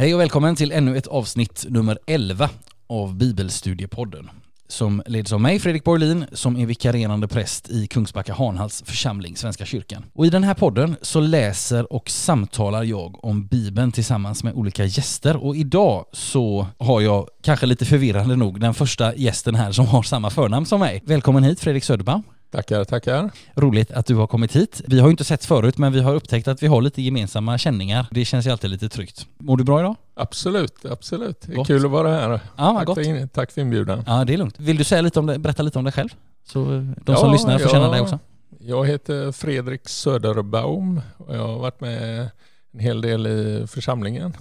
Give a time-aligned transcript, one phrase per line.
[0.00, 2.50] Hej och välkommen till ännu ett avsnitt nummer 11
[2.86, 4.30] av Bibelstudiepodden
[4.68, 9.64] som leds av mig, Fredrik Borlin, som är vikarierande präst i Kungsbacka Hanhals församling, Svenska
[9.64, 10.04] kyrkan.
[10.12, 14.84] Och i den här podden så läser och samtalar jag om Bibeln tillsammans med olika
[14.84, 19.86] gäster och idag så har jag, kanske lite förvirrande nog, den första gästen här som
[19.86, 21.02] har samma förnamn som mig.
[21.06, 22.22] Välkommen hit Fredrik Söderbaum.
[22.50, 23.30] Tackar, tackar.
[23.54, 24.82] Roligt att du har kommit hit.
[24.86, 27.58] Vi har ju inte sett förut men vi har upptäckt att vi har lite gemensamma
[27.58, 28.06] känningar.
[28.10, 29.26] Det känns ju alltid lite tryggt.
[29.38, 29.96] Mår du bra idag?
[30.14, 31.40] Absolut, absolut.
[31.40, 31.66] Det är Gott.
[31.66, 32.40] kul att vara här.
[32.56, 32.94] Ja, tack, gott.
[32.94, 34.04] för in, tack för inbjudan.
[34.06, 34.54] Ja, det är lugnt.
[34.60, 36.08] Vill du säga lite om det, berätta lite om dig själv?
[36.46, 37.72] Så eh, de som Ja, lyssnar får ja.
[37.72, 38.18] känna dig också.
[38.60, 42.28] Jag heter Fredrik Söderbaum och jag har varit med
[42.72, 44.34] en hel del i församlingen.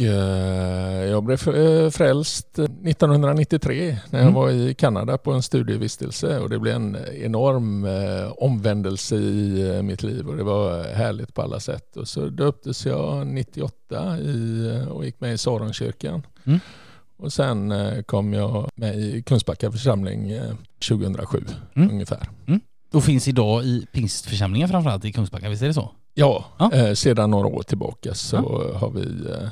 [0.00, 4.34] Eh, jag blev eh, frälst 1993 när jag Mm.
[4.34, 9.82] var i Kanada på en studievistelse och det blev en enorm eh, omvändelse i eh,
[9.82, 11.96] mitt liv och det var härligt på alla sätt.
[11.96, 16.26] Och så döptes jag 98 i, eh, och gick med i Saronkyrkan.
[16.44, 16.60] Mm.
[17.18, 20.54] Och sen eh, kom jag med i Kungsbacka församling eh,
[20.88, 21.44] 2007
[21.76, 21.90] Mm.
[21.90, 22.28] ungefär.
[22.92, 25.90] Och finns idag i pingstförsamlingen framförallt i Kungsbacka, visst är det så?
[26.14, 26.72] Ja, Ja.
[26.72, 28.36] Eh, sedan några år tillbaka så
[28.74, 29.48] har vi eh, eh,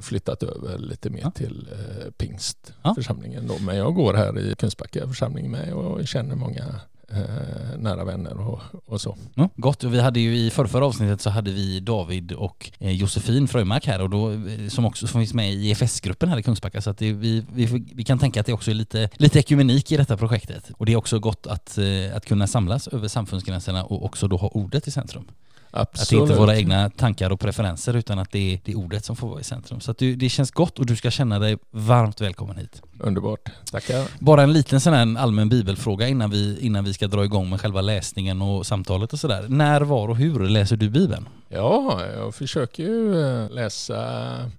[0.00, 1.30] flyttat över lite mer Ja.
[1.30, 2.10] till eh, Ja.
[2.18, 3.46] pingstförsamlingen.
[3.46, 3.54] Då.
[3.58, 6.64] Men jag går här i Kungsbacka församling med och känner många
[7.08, 9.16] eh, nära vänner och, och så.
[9.34, 9.84] Ja, gott.
[9.84, 13.86] Vi hade ju i förra, förra avsnittet så hade vi David och eh, Josefin Fröjmark
[13.86, 16.90] här och då, eh, som också som finns med i EFS-gruppen här i Kungsbacka så
[16.90, 19.96] att det, vi, vi, vi kan tänka att det också är lite, lite ekumenik i
[19.96, 20.70] detta projektet.
[20.76, 24.36] Och det är också gott att, eh, att kunna samlas över samfundsgränserna och också då
[24.36, 25.24] ha ordet i centrum.
[25.70, 26.22] Att det Absolut.
[26.22, 29.16] inte är våra egna tankar och preferenser utan att det är, det är ordet som
[29.16, 29.80] får vara i centrum.
[29.80, 32.82] Så du, det känns gott och du ska känna dig varmt välkommen hit.
[33.00, 33.48] Underbart.
[33.70, 34.08] Tackar.
[34.18, 37.60] Bara en liten sån här allmän bibelfråga innan vi, innan vi ska dra igång med
[37.60, 39.46] själva läsningen och samtalet och sådär.
[39.48, 41.28] När, var och hur läser du Bibeln?
[41.50, 44.00] Ja, jag försöker ju eh, läsa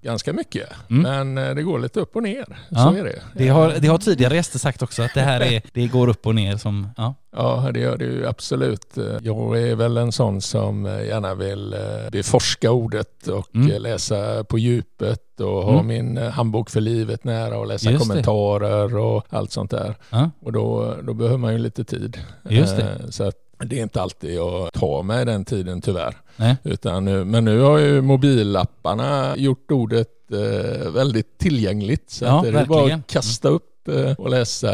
[0.01, 0.69] ganska mycket.
[0.89, 1.01] Mm.
[1.33, 2.57] Men eh, det går lite upp och ner.
[2.69, 3.21] Ja, Så är det.
[3.35, 6.27] Det har, det har tidigare gäster sagt också att det här är, det går upp
[6.27, 7.13] och ner som, ja.
[7.35, 8.97] Ja, det gör det ju absolut.
[9.21, 11.79] Jag är väl en sån som gärna vill eh,
[12.11, 13.71] beforska ordet och Mm.
[13.71, 15.87] eh, läsa på djupet och ha Mm.
[15.87, 18.09] min eh, handbok för livet nära och läsa Just det.
[18.09, 19.95] kommentarer och allt sånt där.
[20.09, 20.29] ja.
[20.41, 22.17] Och då, då behöver man ju lite tid.
[22.49, 22.83] Just det.
[22.83, 23.35] Eh, Så att
[23.67, 26.17] det är inte alltid jag tar mig den tiden tyvärr.
[26.35, 26.55] Nej.
[26.63, 32.09] Utan nu, men nu har ju mobillapparna gjort ordet eh, väldigt tillgängligt.
[32.09, 32.99] Så Ja, att det är bara verkligen.
[32.99, 34.69] att kasta upp eh, och läsa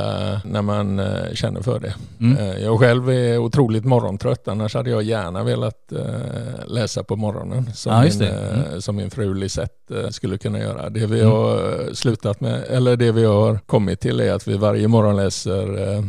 [0.46, 1.94] när man eh, känner för det.
[2.19, 2.38] Mm.
[2.38, 6.06] Eh, Jag själv är otroligt morgontrött, annars hade jag gärna velat eh,
[6.67, 8.29] läsa på morgonen som, Ja, min, det.
[8.29, 8.73] Mm.
[8.73, 10.90] eh, som min fru Lisette eh, skulle kunna göra.
[10.90, 11.31] Det vi Mm.
[11.31, 15.16] har eh, slutat med, eller det vi har kommit till är att vi varje morgon
[15.16, 16.03] läser eh,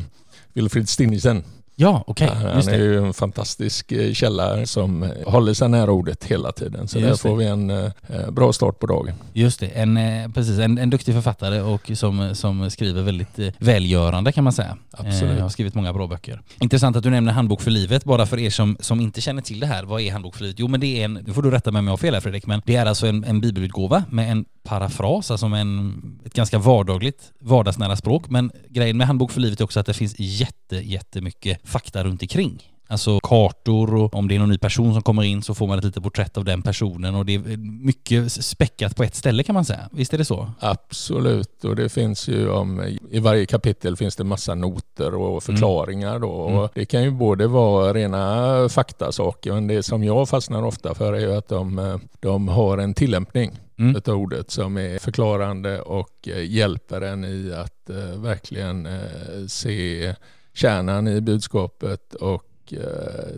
[0.53, 1.44] Wilfrid Stinnisen.
[1.78, 2.31] Ja, okej.
[2.42, 2.84] Han Just är det.
[2.84, 6.88] ju en fantastisk eh, källa som eh, håller sig nära ordet hela tiden.
[6.88, 7.19] Så Just där det.
[7.19, 7.91] får vi en eh,
[8.31, 9.14] bra start på dagen.
[9.32, 9.66] Just det.
[9.66, 14.44] En, eh, precis, en, en duktig författare och som, som skriver väldigt eh, välgörande kan
[14.44, 14.76] man säga.
[14.91, 15.37] Absolut.
[15.37, 16.41] Eh, har skrivit många bra böcker.
[16.60, 19.60] Intressant att du nämner Handbok för livet, bara för er som, som inte känner till
[19.60, 19.84] det här.
[19.84, 20.58] Vad är Handbok för livet?
[20.58, 22.20] Jo men det är en, nu får du rätta mig om jag har fel här
[22.20, 26.34] Fredrik, men det är alltså en, en bibelutgåva med en parafras, alltså med en, ett
[26.34, 28.28] ganska vardagligt, vardagsnära språk.
[28.28, 32.22] Men grejen med Handbok för livet är också att det finns jätte, jättemycket fakta runt
[32.22, 32.62] omkring.
[32.88, 35.78] Alltså kartor och om det är någon ny person som kommer in så får man
[35.78, 39.55] ett litet porträtt av den personen och det är mycket späckat på ett ställe kan
[39.55, 39.88] man säga.
[39.93, 40.50] Visst är det så?
[40.60, 46.19] Absolut, och det finns ju om, i varje kapitel finns det massa noter och förklaringar
[46.19, 46.47] då.
[46.47, 46.59] Mm.
[46.59, 51.12] Och det kan ju både vara rena faktasaker, men det som jag fastnar ofta för
[51.12, 53.97] är ju att de, eh, de har en tillämpning Mm.
[53.97, 60.14] utav ordet som är förklarande och eh, hjälper en i att eh, verkligen eh, se
[60.54, 62.42] kärnan i budskapet och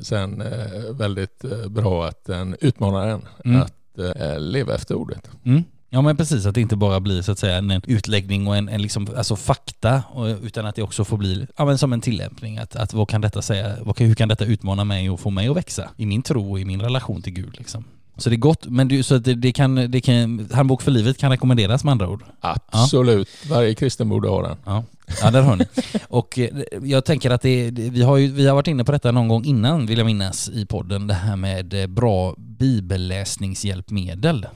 [0.03, 0.43] sen
[0.91, 3.63] väldigt bra att den utmanar en Mm.
[3.63, 3.73] att
[4.39, 5.31] leva efter ordet.
[5.45, 5.63] Mm.
[5.91, 8.69] Ja men precis, att det inte bara blir så att säga en utläggning och en,
[8.69, 10.03] en liksom, alltså fakta,
[10.43, 12.59] utan att det också får bli ja, men som en tillämpning.
[12.59, 15.31] Att, att vad kan detta säga, vad kan, hur kan detta utmana mig och få
[15.31, 17.85] mig att växa i min tro och i min relation till Gud liksom.
[18.19, 20.91] Så det är gott, men du, så att det, det kan, det kan, Handbok för
[20.91, 22.25] livet kan rekommenderas med andra ord.
[22.41, 24.57] Absolut, varje kristen borde ha den.
[24.65, 24.85] Ja,
[25.23, 25.65] ja där hör ni.
[26.09, 26.49] Och eh,
[26.83, 29.45] jag tänker att det, vi, har ju, vi har varit inne på detta någon gång
[29.45, 34.47] innan vill jag minnas i podden, det här med eh, bra bibelläsningshjälpmedel.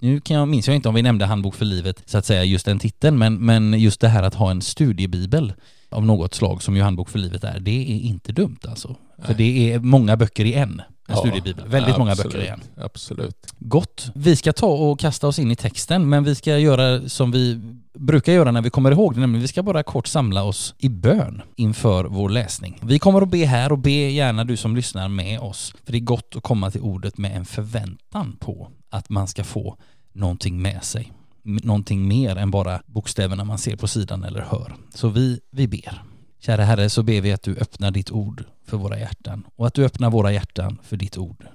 [0.00, 2.44] Nu kan jag, minns jag inte om vi nämnde Handbok för livet, så att säga,
[2.44, 5.52] just den titeln, men, men just det här att ha en studiebibel
[5.90, 8.96] av något slag som ju Handbok för livet är, det är inte dumt alltså.
[9.18, 9.36] För Nej.
[9.36, 11.68] det är många böcker i en, en Ja, studiebibel.
[11.68, 12.60] Väldigt många absolut, böcker i en.
[12.76, 13.46] Absolut.
[13.58, 14.10] Gott.
[14.14, 17.60] Vi ska ta och kasta oss in i texten, men vi ska göra som vi
[17.94, 20.88] brukar göra när vi kommer ihåg det, nämligen vi ska bara kort samla oss i
[20.88, 22.78] bön inför vår läsning.
[22.82, 25.98] Vi kommer att be här och be gärna du som lyssnar med oss, för det
[25.98, 29.76] är gott att komma till ordet med en förväntan på att man ska få
[30.12, 31.12] någonting med sig.
[31.42, 34.72] Någonting mer än bara bokstäverna man ser på sidan eller hör.
[34.94, 36.02] Så vi, vi ber.
[36.44, 39.74] Kära Herre, så ber vi att du öppnar ditt ord för våra hjärtan och att
[39.74, 41.46] du öppnar våra hjärtan för ditt ord.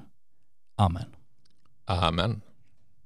[0.77, 1.05] Amen.
[1.85, 2.41] Amen.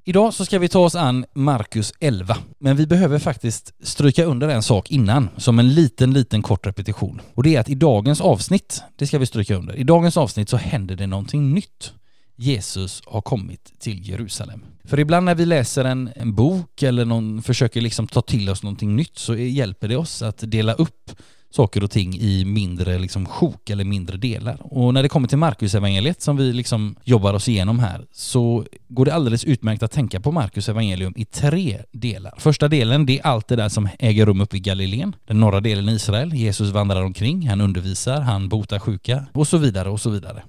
[0.03, 4.49] Idag så ska vi ta oss an Markus 11, men vi behöver faktiskt stryka under
[4.49, 7.21] en sak innan, som en liten, liten kort repetition.
[7.33, 10.49] Och det är att i dagens avsnitt, det ska vi stryka under, i dagens avsnitt
[10.49, 11.93] så händer det någonting nytt.
[12.35, 14.65] Jesus har kommit till Jerusalem.
[14.83, 18.63] För ibland när vi läser en, en bok eller någon försöker liksom ta till oss
[18.63, 21.11] någonting nytt så hjälper det oss att dela upp
[21.51, 24.57] saker och ting i mindre liksom sjok eller mindre delar.
[24.59, 28.65] Och när det kommer till Marcus evangeliet som vi liksom jobbar oss igenom här så
[28.87, 32.33] går det alldeles utmärkt att tänka på Marcus evangelium i tre delar.
[32.37, 35.15] Första delen det är allt det där som äger rum uppe i Galileen.
[35.27, 36.33] Den norra delen i Israel.
[36.33, 40.43] Jesus vandrar omkring, han undervisar, han botar sjuka och så vidare och så vidare.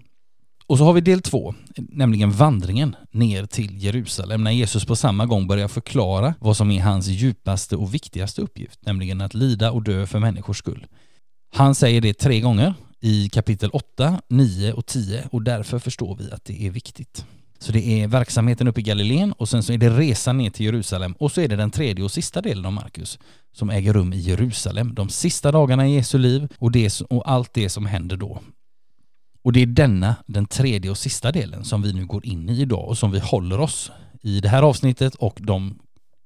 [0.72, 5.26] Och så har vi del två, nämligen vandringen ner till Jerusalem när Jesus på samma
[5.26, 9.82] gång börjar förklara vad som är hans djupaste och viktigaste uppgift, nämligen att lida och
[9.82, 10.86] dö för människors skull.
[11.54, 16.30] Han säger det tre gånger i kapitel 8, 9 och 10 och därför förstår vi
[16.30, 17.24] att det är viktigt.
[17.58, 20.66] Så det är verksamheten uppe i Galileen och sen så är det resan ner till
[20.66, 23.18] Jerusalem och så är det den tredje och sista delen av Markus
[23.52, 24.94] som äger rum i Jerusalem.
[24.94, 28.40] De sista dagarna i Jesu liv och, det, och allt det som händer då.
[29.42, 32.60] Och det är denna, den tredje och sista delen, som vi nu går in i
[32.60, 33.90] idag och som vi håller oss
[34.22, 35.78] i det här avsnittet och de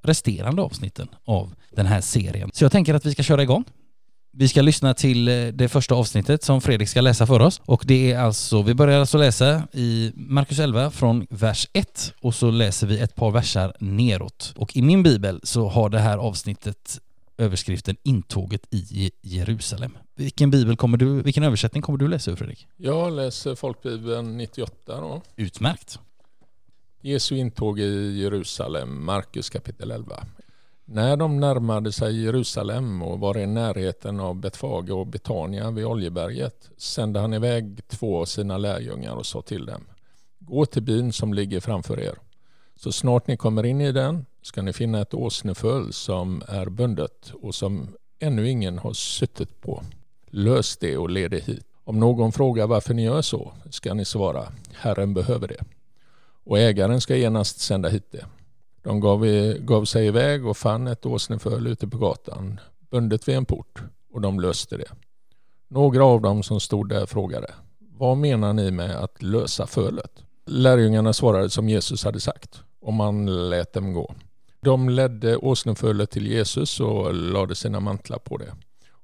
[0.03, 2.51] resterande avsnitten av den här serien.
[2.55, 3.65] Så jag tänker att vi ska köra igång.
[4.39, 7.85] Vi ska lyssna till eh, det första avsnittet som Fredrik ska läsa för oss och
[7.87, 12.51] det är alltså, vi börjar alltså läsa i Markus 11 från vers 1 och så
[12.51, 14.53] läser vi ett par versar neråt.
[14.57, 17.01] Och i min bibel så har det här avsnittet
[17.39, 19.99] överskriften Intåget i Jerusalem.
[20.15, 22.67] Vilken bibel kommer du, vilken översättning kommer du läsa ur Fredrik?
[22.77, 25.23] Jag läser folkbibeln 98 då.
[25.37, 25.99] Utmärkt.
[27.01, 30.27] Jesu intåg i Jerusalem, Markus kapitel 11.
[30.85, 36.71] När de närmade sig Jerusalem och var i närheten av Betfage och Betania vid Oljeberget
[36.77, 39.85] sände han iväg två av sina lärjungar och sa till dem
[40.39, 42.15] Gå till byn som ligger framför er.
[42.77, 47.33] Så snart ni kommer in i den ska ni finna ett åsneföl som är bundet
[47.43, 47.89] och som
[48.19, 49.83] ännu ingen har suttit på.
[50.31, 51.67] Lös det och led det hit.
[51.85, 55.65] Om någon frågar varför ni gör så ska ni svara Herren behöver det.
[56.45, 58.27] Och ägaren ska genast sända hit det.
[58.83, 62.61] De gav, i, gav sig iväg och fann ett åsneföl ute på gatan
[62.91, 63.83] bundet vid en port
[64.13, 64.91] och de löste det.
[65.69, 70.23] Några av dem som stod där frågade Vad menar ni med att lösa fölet?
[70.45, 74.15] Lärjungarna svarade som Jesus hade sagt och man lät dem gå.
[74.61, 78.55] De ledde åsnefölet till Jesus och lade sina mantlar på det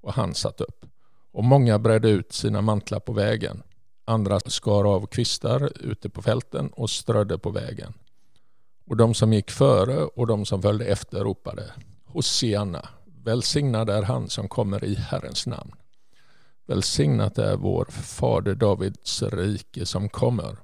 [0.00, 0.87] och han satt upp.
[1.32, 3.62] Och många bredde ut sina mantlar på vägen.
[4.04, 7.94] Andra skar av kvistar ute på fälten och strödde på vägen.
[8.87, 11.72] Och de som gick före och de som följde efter ropade
[12.05, 12.88] Hosianna,
[13.25, 15.72] välsignad är han som kommer i Herrens namn.
[16.66, 20.56] Välsignat är vår fader Davids rike som kommer.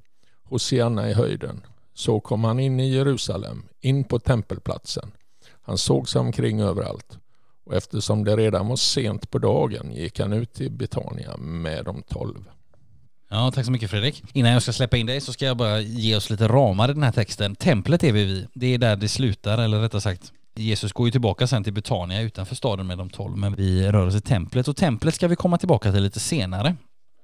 [0.43, 1.61] Hosianna i höjden.
[1.95, 5.11] Så kom han in i Jerusalem, in på tempelplatsen.
[5.63, 7.19] Han såg sig omkring överallt
[7.67, 12.03] och eftersom det redan var sent på dagen gick han ut till Betania med de
[12.03, 12.45] tolv.
[13.31, 14.25] Ja, tack så mycket Fredrik.
[14.33, 16.95] Innan jag ska släppa in dig så ska jag bara ge oss lite ramar i
[16.95, 17.55] den här texten.
[17.55, 18.49] Templet är vi vid.
[18.55, 22.21] Det är där det slutar, eller rättare sagt Jesus går ju tillbaka sen till Betania
[22.21, 25.37] utanför staden med de tolv, men vi rör oss i templet och templet ska vi
[25.37, 26.77] komma tillbaka till lite senare.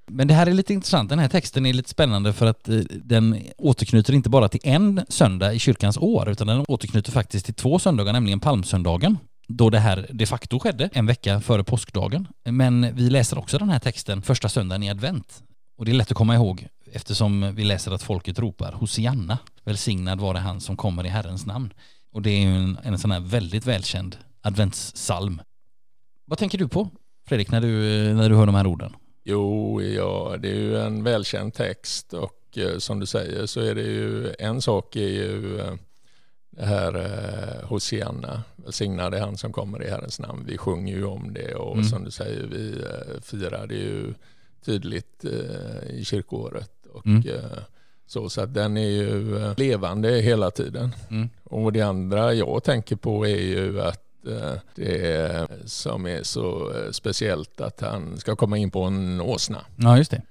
[0.06, 2.78] Men det här är lite intressant, den här texten är lite spännande för att eh,
[2.90, 7.54] den återknyter inte bara till en söndag i kyrkans år, utan den återknyter faktiskt till
[7.54, 9.18] två söndagar, nämligen palmsöndagen
[9.48, 12.28] då det här de facto skedde en vecka före påskdagen.
[12.44, 15.42] Men vi läser också den här texten första söndagen i advent.
[15.76, 20.20] Och det är lätt att komma ihåg eftersom vi läser att folket ropar Hosianna, välsignad
[20.20, 21.72] vare han som kommer i Herrens namn.
[22.12, 25.40] Och det är ju en, en sån här väldigt välkänd adventssalm.
[26.24, 26.88] Vad tänker du på
[27.28, 27.68] Fredrik när du,
[28.14, 28.92] när du hör de här orden?
[29.24, 33.74] Jo, ja, det är ju en välkänd text och eh, som du säger så är
[33.74, 35.74] det ju en sak är ju eh,
[36.50, 40.44] det här eh, Hosianna, är han som kommer i Herrens namn.
[40.46, 41.84] Vi sjunger ju om det och mm.
[41.84, 44.14] som du säger, vi eh, firar det ju
[44.64, 46.86] tydligt eh, i kyrkoåret.
[46.92, 47.28] Och, mm.
[47.28, 47.58] eh,
[48.06, 50.94] så, så att den är ju eh, levande hela tiden.
[51.10, 51.28] Mm.
[51.44, 54.03] Och det andra jag tänker på är ju att
[54.74, 59.60] det som är så eh, speciellt att han ska komma in på en åsna.
[59.76, 60.22] Ja, just det.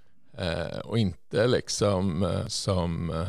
[0.83, 3.25] och inte liksom som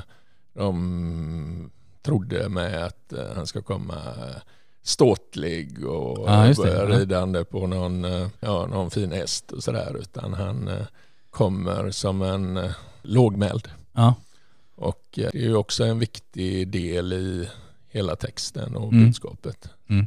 [0.55, 1.71] de
[2.03, 3.97] trodde med att eh, han ska komma
[4.83, 10.35] ståtlig och ja, börja ridande på någon, eh, ja, någon fin häst och sådär utan
[10.35, 10.87] han eh,
[11.31, 12.69] kommer som en
[13.03, 13.69] lågmäld.
[13.93, 14.15] Ja.
[14.75, 17.49] Och det är ju också en viktig del i
[17.89, 19.05] hela texten och Mm.
[19.05, 19.69] budskapet.
[19.89, 20.07] Mm.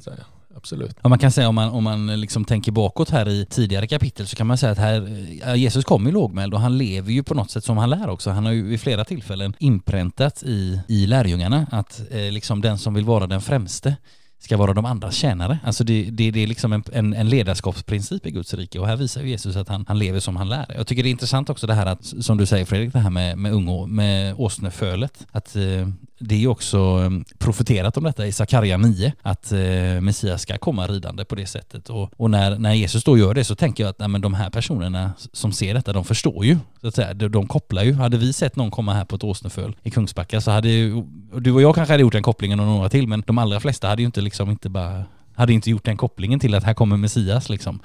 [0.68, 0.98] Absolut.
[1.04, 4.28] Ja, man kan säga om man, om man liksom tänker bakåt här i tidigare kapitel
[4.28, 7.34] så kan man säga att här, Jesus kom ju lågmäld och han lever ju på
[7.34, 8.30] något sätt som han lär också.
[8.30, 12.94] Han har ju vid flera tillfällen inpräntat i, i lärjungarna att eh, liksom den som
[12.94, 13.96] vill vara den främste
[14.40, 15.60] ska vara de andras tjänare.
[15.64, 18.96] Alltså det, det, det är liksom en, en, en ledarskapsprincip i Guds rike och här
[18.96, 20.66] visar Jesus att han, han lever som han lär.
[20.78, 23.10] Jag tycker det är intressant också det här att, som du säger Fredrik, det här
[23.10, 25.28] med, med, ungo, med åsnefölet.
[25.32, 25.88] Att eh,
[26.20, 29.60] det är ju också ehm, profeterat om detta i Sakarja 9, att eh,
[30.02, 31.90] Messias ska komma ridande på det sättet.
[31.90, 34.34] Och, och när, när Jesus då gör det så tänker jag att nej, men de
[34.34, 36.58] här personerna som ser detta, de förstår ju.
[36.82, 37.14] Så att säga.
[37.14, 37.94] De, de kopplar ju.
[37.94, 41.42] Hade vi sett någon komma här på ett åsneföl i Kungsbacka så hade ju, och
[41.42, 43.88] du och jag kanske hade gjort den kopplingen och några till, men de allra flesta
[43.88, 45.04] hade ju inte liksom inte bara
[45.38, 47.80] hade inte gjort den kopplingen till att här kommer Messias liksom.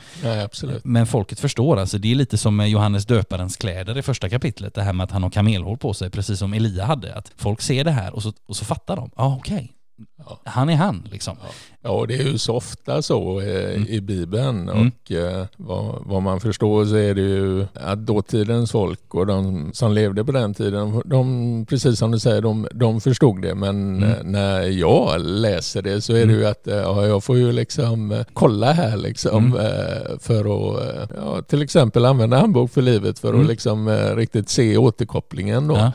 [0.44, 0.85] Absolut.
[0.85, 1.99] Men folket förstår alltså.
[1.99, 4.75] Det är lite som med Johannes döparens kläder i första kapitlet.
[4.75, 7.14] Det här med att han har kamelhår på sig, precis som Elia hade.
[7.14, 9.11] Att folk ser det här och så, och så fattar de.
[9.16, 9.73] Ja, ah, okej.
[10.18, 10.40] Ja.
[10.44, 11.37] Han är han liksom.
[11.42, 11.49] Ja,
[11.82, 13.86] det är ju så ofta så eh, Mm.
[13.88, 14.90] i Bibeln Mm.
[15.04, 19.70] och eh, vad, vad man förstår så är det ju att dåtidens folk och de
[19.74, 23.96] som levde på den tiden, de, precis som du säger, de, de förstod det men
[23.96, 24.10] Mm.
[24.10, 27.52] eh, när jag läser det så är det ju att eh, ja, jag får ju
[27.52, 30.18] liksom eh, kolla här liksom Mm.
[30.18, 33.40] för att ja, till exempel använda handbok för livet för Mm.
[33.40, 35.74] att liksom eh, riktigt se återkopplingen då.
[35.76, 35.92] Ja.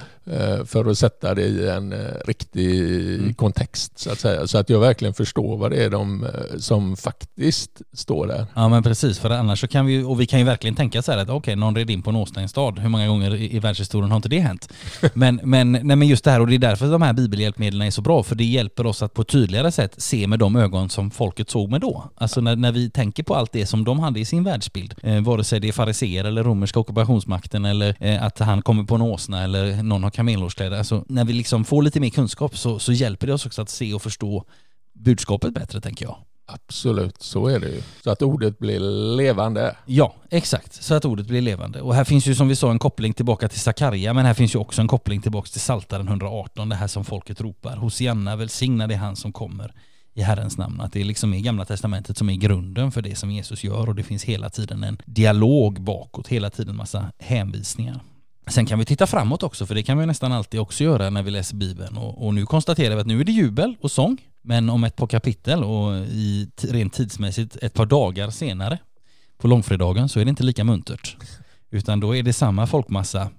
[0.66, 1.94] För att sätta det i en
[2.26, 2.82] riktig
[3.20, 3.34] Mm.
[3.34, 4.48] kontext så att säga.
[4.48, 8.46] Så att jag verkligen förstår vad det är de, eh, som faktiskt står där.
[8.54, 11.12] Ja men precis, för annars så kan vi och vi kan ju verkligen tänka så
[11.12, 12.80] här att okej, någon red in på en åsnestad.
[12.80, 14.70] Hur många gånger i, i världshistorien har inte det hänt?
[15.14, 17.92] Men, men, nej, men just det här, och det är därför de här bibelhjälpmedlen är
[17.92, 20.90] så bra, för det hjälper oss att på ett tydligare sätt se med de ögon
[20.90, 22.04] som folket såg med då.
[22.16, 25.22] Alltså när, när vi tänker på allt det som de hade i sin världsbild, eh,
[25.22, 29.02] vare sig det är fariseer eller romerska ockupationsmakten eller eh, att han kommer på en
[29.02, 30.78] åsna eller någon har kamelhårskläder.
[30.78, 33.70] Alltså när vi liksom får lite mer kunskap så, så hjälper det oss också att
[33.70, 34.46] se och förstå
[35.08, 36.18] budskapet bättre tänker jag.
[36.46, 37.82] Absolut, så är det ju.
[38.04, 38.80] Så att ordet blir
[39.16, 39.76] levande.
[39.86, 40.84] Ja, exakt.
[40.84, 41.82] Så att ordet blir levande.
[41.82, 44.56] Och här finns ju som vi sa en koppling tillbaka till Sakarja, men här finns
[44.56, 47.78] ju också en koppling tillbaka till Saltaren 118, det här som folket ropar.
[47.78, 49.74] Hosianna, välsignad är han som kommer
[50.14, 50.82] i Herrens namn.
[50.82, 53.96] Att det liksom är Gamla Testamentet som är grunden för det som Jesus gör och
[53.96, 58.02] det finns hela tiden en dialog bakåt, hela tiden massa hänvisningar.
[58.48, 61.24] Sen kan vi titta framåt också, för det kan vi nästan alltid också göra när
[61.24, 61.98] vi läser Bibeln.
[61.98, 64.96] Och, och nu konstaterar vi att nu är det jubel och sång, men om ett
[64.96, 68.80] par kapitel och i, rent tidsmässigt ett par dagar senare,
[69.38, 71.18] på långfredagen, så är det inte lika muntert.
[71.70, 73.30] Utan då är det samma folkmassa,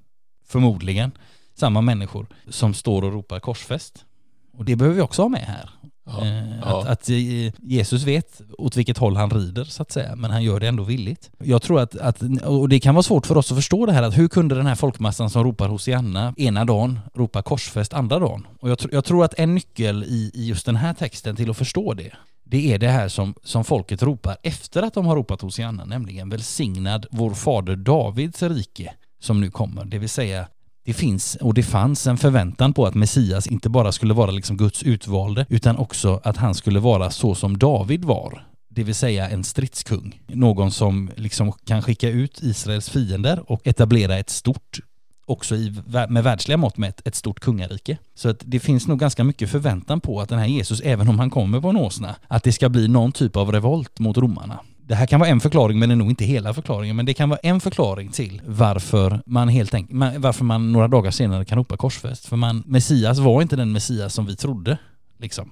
[0.46, 1.12] förmodligen,
[1.54, 4.04] samma människor som står och ropar korsfäst.
[4.52, 5.70] Och det behöver vi också ha med här.
[6.08, 6.80] Ja, Eh, ja.
[6.80, 7.16] Att, att eh,
[7.62, 10.82] Jesus vet åt vilket håll han rider så att säga, men han gör det ändå
[10.82, 11.30] villigt.
[11.38, 14.02] Jag tror att, att, och det kan vara svårt för oss att förstå det här,
[14.02, 18.46] att hur kunde den här folkmassan som ropar Hosianna ena dagen ropa korsfäst andra dagen?
[18.60, 21.50] Och jag, tr- jag tror att en nyckel i, i just den här texten till
[21.50, 22.10] att förstå det,
[22.44, 26.28] det är det här som, som folket ropar efter att de har ropat Hosianna, nämligen
[26.28, 30.46] välsignad vår fader Davids rike som nu kommer, det vill säga
[30.88, 34.56] det finns och det fanns en förväntan på att Messias inte bara skulle vara liksom
[34.56, 38.46] Guds utvalde utan också att han skulle vara så som David var.
[38.68, 40.20] Det vill säga en stridskung.
[40.26, 44.78] Någon som liksom kan skicka ut Israels fiender och etablera ett stort,
[45.26, 45.74] också i,
[46.08, 47.98] med världsliga mått mätt, ett stort kungarike.
[48.14, 51.18] Så att det finns nog ganska mycket förväntan på att den här Jesus, även om
[51.18, 54.60] han kommer på en åsna, att det ska bli någon typ av revolt mot romarna.
[54.88, 56.96] Det här kan vara en förklaring, men det är nog inte hela förklaringen.
[56.96, 61.10] Men det kan vara en förklaring till varför man helt enkelt, varför man några dagar
[61.10, 62.26] senare kan ropa korsfäst.
[62.26, 64.78] För man, Messias var inte den Messias som vi trodde.
[65.18, 65.50] Liksom.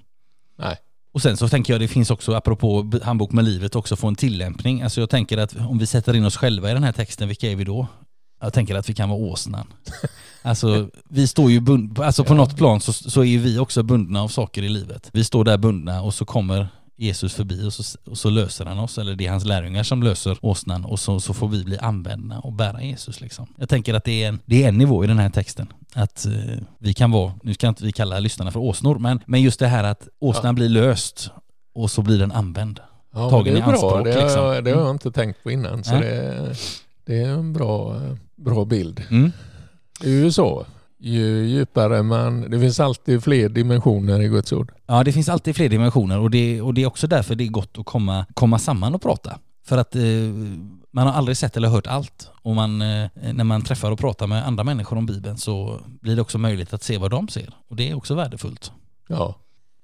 [0.58, 0.76] Nej.
[1.12, 4.14] Och sen så tänker jag det finns också, apropå handbok med livet, också få en
[4.14, 4.82] tillämpning.
[4.82, 7.50] Alltså jag tänker att om vi sätter in oss själva i den här texten, vilka
[7.50, 7.86] är vi då?
[8.40, 9.66] Jag tänker att vi kan vara åsnan.
[10.42, 12.36] Alltså vi står ju bund, alltså på Ja.
[12.36, 15.10] något plan så, så är vi också bundna av saker i livet.
[15.12, 18.78] Vi står där bundna och så kommer Jesus förbi och så, och så löser han
[18.78, 21.78] oss, eller det är hans lärjungar som löser åsnan och så, så får vi bli
[21.78, 23.46] använda och bära Jesus liksom.
[23.58, 25.72] Jag tänker att det är en, det är en nivå i den här texten.
[25.94, 26.32] Att eh,
[26.78, 29.66] vi kan vara, nu ska inte vi kalla lyssnarna för åsnor, men, men just det
[29.66, 30.52] här att åsnan Ja.
[30.52, 31.30] blir löst
[31.74, 32.80] och så blir den använd.
[33.14, 34.02] Ja, tagen det är i anspråk, bra.
[34.02, 34.42] Det, har- liksom.
[34.42, 34.78] det har Mm.
[34.86, 35.84] jag inte tänkt på innan.
[35.84, 36.56] Så det,
[37.04, 38.00] det är en bra,
[38.36, 39.02] bra bild.
[39.10, 39.32] Mm.
[40.00, 40.66] Det är ju så.
[41.06, 42.50] Ju djupare man...
[42.50, 44.72] Det finns alltid fler dimensioner i Guds ord.
[44.86, 47.48] Ja, det finns alltid fler dimensioner och det, och det är också därför det är
[47.48, 49.38] gott att komma, komma samman och prata.
[49.66, 50.02] För att eh,
[50.90, 52.30] man har aldrig sett eller hört allt.
[52.42, 56.16] Och man, eh, när man träffar och pratar med andra människor om Bibeln så blir
[56.16, 57.54] det också möjligt att se vad de ser.
[57.68, 58.72] Och det är också värdefullt.
[59.08, 59.34] Ja,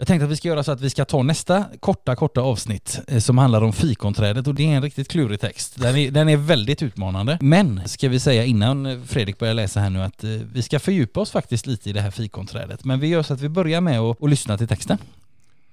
[0.02, 3.00] jag tänkte att vi ska göra så att vi ska ta nästa korta, korta avsnitt
[3.08, 5.80] eh, som handlar om fikonträdet och det är en riktigt klurig text.
[5.80, 7.38] Den är, den är väldigt utmanande.
[7.40, 11.20] Men ska vi säga innan Fredrik börjar läsa här nu att eh, vi ska fördjupa
[11.20, 12.84] oss faktiskt lite i det här fikonträdet.
[12.84, 14.98] Men vi gör så att vi börjar med att, att lyssna till texten.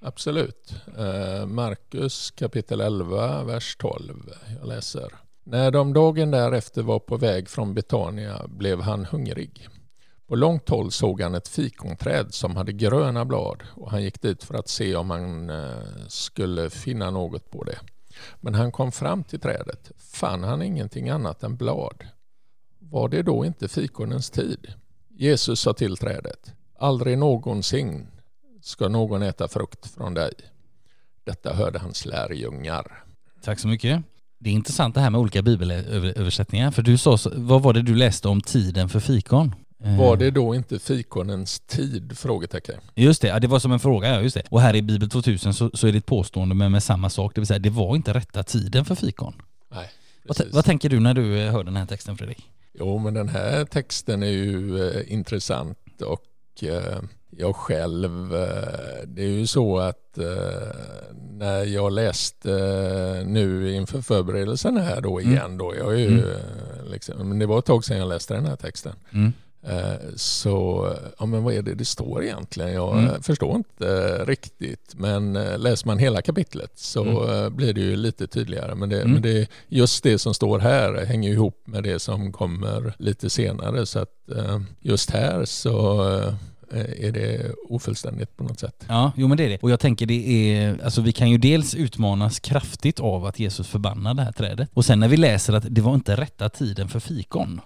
[0.00, 0.74] Absolut.
[0.98, 4.14] Eh, Markus kapitel 11, vers 12.
[4.60, 5.08] Jag läser.
[5.44, 9.68] När de dagen därefter var på väg från Betania blev han hungrig.
[10.30, 14.44] På långt håll såg han ett fikonträd som hade gröna blad och han gick dit
[14.44, 17.78] för att se om han eh, skulle finna något på det.
[18.40, 22.04] Men han kom fram till trädet fann han ingenting annat än blad.
[22.78, 24.74] Var det då inte fikonens tid?
[25.08, 28.06] Jesus sa till trädet Aldrig någonsin
[28.62, 30.32] ska någon äta frukt från dig.
[31.24, 33.04] Detta hörde hans lärjungar.
[33.42, 34.02] Tack så mycket.
[34.38, 36.70] Det är intressant det här med olika bibelöversättningar.
[36.70, 39.54] För du sa, vad var det du läste om tiden för fikon?
[39.82, 42.18] Var det då inte fikonens tid?
[42.18, 42.80] Frågetecken.
[42.94, 44.42] Just det, ja, det var som en fråga, ja just det.
[44.50, 47.34] Och här i Bibel 2000 så, så är det ett påstående med, med samma sak,
[47.34, 49.42] det vill säga det var inte rätta tiden för fikon.
[49.68, 49.90] Nej,
[50.24, 52.48] vad, vad, tänker du när du eh, hör den här texten Fredrik?
[52.72, 59.22] Jo men den här texten är ju eh, intressant och eh, jag själv, eh, det
[59.22, 60.74] är ju så att eh,
[61.32, 65.32] när jag läste eh, nu inför förberedelsen här då mm.
[65.32, 66.90] igen då, jag är ju, mm.
[66.90, 68.92] liksom, men det var ett tag sedan jag läste den här texten.
[69.10, 69.32] Mm.
[70.16, 70.88] Så,
[71.18, 72.72] ja men vad är det det står egentligen?
[72.72, 73.22] Jag mm.
[73.22, 74.94] förstår inte riktigt.
[74.96, 77.56] Men läser man hela kapitlet så mm.
[77.56, 78.74] blir det ju lite tydligare.
[78.74, 79.12] Men, det, mm.
[79.12, 83.86] men det, just det som står här hänger ihop med det som kommer lite senare.
[83.86, 84.14] Så att
[84.80, 86.04] just här så
[86.72, 88.84] Eh, är det ofullständigt på något sätt.
[88.88, 89.58] Ja, jo men det är det.
[89.62, 93.68] Och jag tänker det är, alltså vi kan ju dels utmanas kraftigt av att Jesus
[93.68, 94.70] förbannar det här trädet.
[94.74, 97.60] Och sen när vi läser att det var inte rätta tiden för fikon.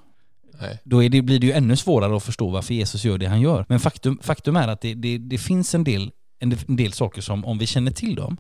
[0.66, 0.78] Nej.
[0.84, 3.66] Då det, blir det ju ännu svårare att förstå varför Jesus gör det han gör.
[3.68, 7.44] Men faktum, faktum är att det, det, det finns en del, en del saker som
[7.44, 8.36] om vi känner till dem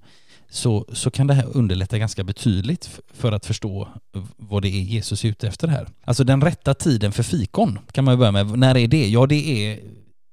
[0.50, 3.88] så, så kan det här underlätta ganska betydligt för att förstå
[4.36, 5.88] vad det är Jesus är ute efter här.
[6.04, 8.58] Alltså den rätta tiden för fikon kan man ju börja med.
[8.58, 9.08] När är det?
[9.08, 9.80] Ja, det är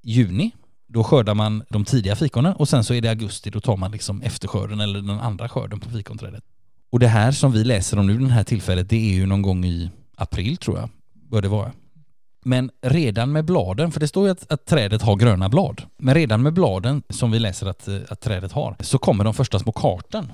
[0.02, 0.50] juni.
[0.88, 3.92] Då skördar man de tidiga fikonen och sen så är det augusti, då tar man
[3.92, 6.44] liksom efterskörden eller den andra skörden på fikonträdet.
[6.90, 9.42] Och det här som vi läser om nu, det här tillfället, det är ju någon
[9.42, 10.88] gång i april tror jag,
[11.30, 11.72] bör det vara.
[12.44, 16.14] Men redan med bladen, för det står ju att, att, trädet har gröna blad, men
[16.14, 19.58] redan med bladen som vi läser att, eh, att trädet har, så kommer de första
[19.58, 20.30] små karten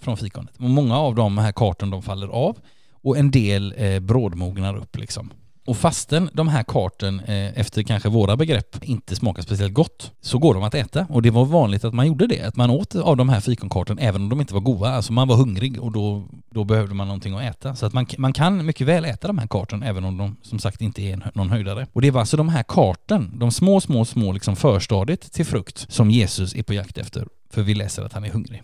[0.00, 0.56] från fikonet.
[0.56, 2.58] Och många av de här karten de faller av
[3.02, 5.30] och en del eh, brådmognar upp liksom.
[5.66, 10.38] Och fastän de här karten eh, efter kanske våra begrepp inte smakar speciellt gott så
[10.38, 11.06] går de att äta.
[11.08, 13.98] Och det var vanligt att man gjorde det, att man åt av de här fikonkarten
[13.98, 14.88] även om de inte var goda.
[14.88, 17.76] Alltså man var hungrig och då, då behövde man någonting att äta.
[17.76, 20.58] Så att man, man kan mycket väl äta de här karten även om de som
[20.58, 21.86] sagt inte är någon höjdare.
[21.92, 25.86] Och det var alltså de här karten, de små, små, små liksom förstadiet till frukt
[25.92, 27.26] som Jesus är på jakt efter.
[27.50, 28.62] För vi läser att han är hungrig.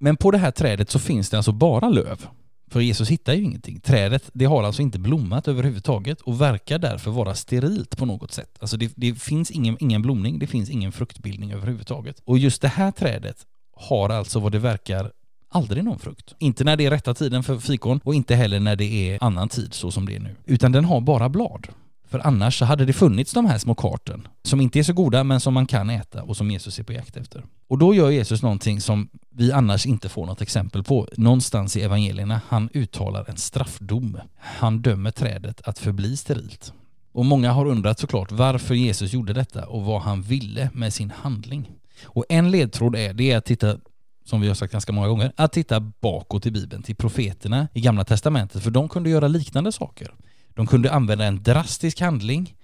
[0.00, 2.26] Men på det här trädet så finns det alltså bara löv.
[2.72, 3.80] För Jesus hittar ju ingenting.
[3.80, 8.56] Trädet det har alltså inte blommat överhuvudtaget och verkar därför vara sterilt på något sätt.
[8.60, 12.22] Alltså det, det, finns ingen, ingen blomning, det finns ingen fruktbildning överhuvudtaget.
[12.24, 15.12] Och just det här trädet har alltså vad det verkar
[15.48, 16.34] aldrig någon frukt.
[16.38, 19.48] Inte när det är rätta tiden för fikon och inte heller när det är annan
[19.48, 20.36] tid så som det är nu.
[20.44, 21.68] Utan den har bara blad.
[22.12, 25.24] För annars så hade det funnits de här små karten som inte är så goda
[25.24, 27.44] men som man kan äta och som Jesus är på jakt efter.
[27.68, 31.08] Och då gör Jesus någonting som vi annars inte får något exempel på.
[31.16, 34.18] Någonstans i evangelierna, han uttalar en straffdom.
[34.38, 36.72] Han dömer trädet att förbli sterilt.
[37.12, 41.12] Och många har undrat såklart varför Jesus gjorde detta och vad han ville med sin
[41.16, 41.70] handling.
[42.04, 43.76] Och en ledtråd är det är att titta
[44.24, 47.80] som vi har sagt ganska många gånger, att titta bakåt i Bibeln till profeterna i
[47.80, 50.14] Gamla Testamentet, för de kunde göra liknande saker.
[50.54, 52.54] De kunde använda en drastisk handling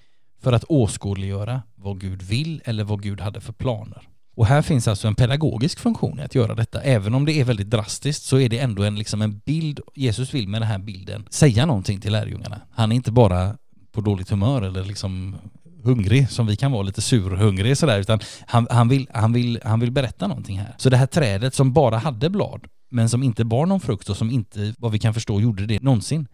[0.43, 4.03] för att åskådliggöra vad Gud vill eller vad Gud hade för planer.
[4.37, 6.81] Och här finns alltså en pedagogisk funktion i att göra detta.
[6.81, 9.81] Även om det är väldigt drastiskt så är det ändå en, liksom en bild.
[9.95, 12.61] Jesus vill med den här bilden säga någonting till lärjungarna.
[12.71, 13.57] Han är inte bara
[13.93, 15.37] på dåligt humör eller liksom
[15.85, 19.81] hungrig som vi kan vara lite surhungrig sådär utan han, han, vill, han, vill, han
[19.81, 20.75] vill berätta någonting här.
[20.79, 24.17] Så det här trädet som bara hade blad men som inte bar någon frukt och
[24.17, 26.27] som inte, vad vi kan förstå, gjorde det någonsin.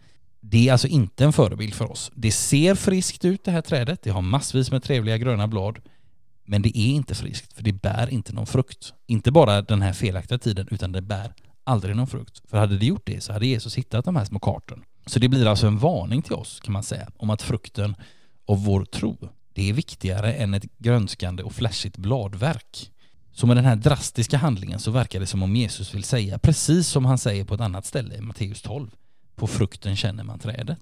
[0.49, 2.11] Det är alltså inte en förebild för oss.
[2.15, 5.79] Det ser friskt ut det här trädet, det har massvis med trevliga gröna blad,
[6.45, 8.93] men det är inte friskt för det bär inte någon frukt.
[9.07, 12.41] Inte bara den här felaktiga tiden utan det bär aldrig någon frukt.
[12.49, 14.83] För hade det gjort det så hade Jesus hittat de här små karten.
[15.05, 17.95] Så det blir alltså en varning till oss kan man säga om att frukten
[18.45, 22.91] av vår tro det är viktigare än ett grönskande och flashigt bladverk.
[23.31, 26.87] Så med den här drastiska handlingen så verkar det som om Jesus vill säga precis
[26.87, 28.87] som han säger på ett annat ställe i Matteus 12
[29.35, 30.79] på frukten känner man trädet.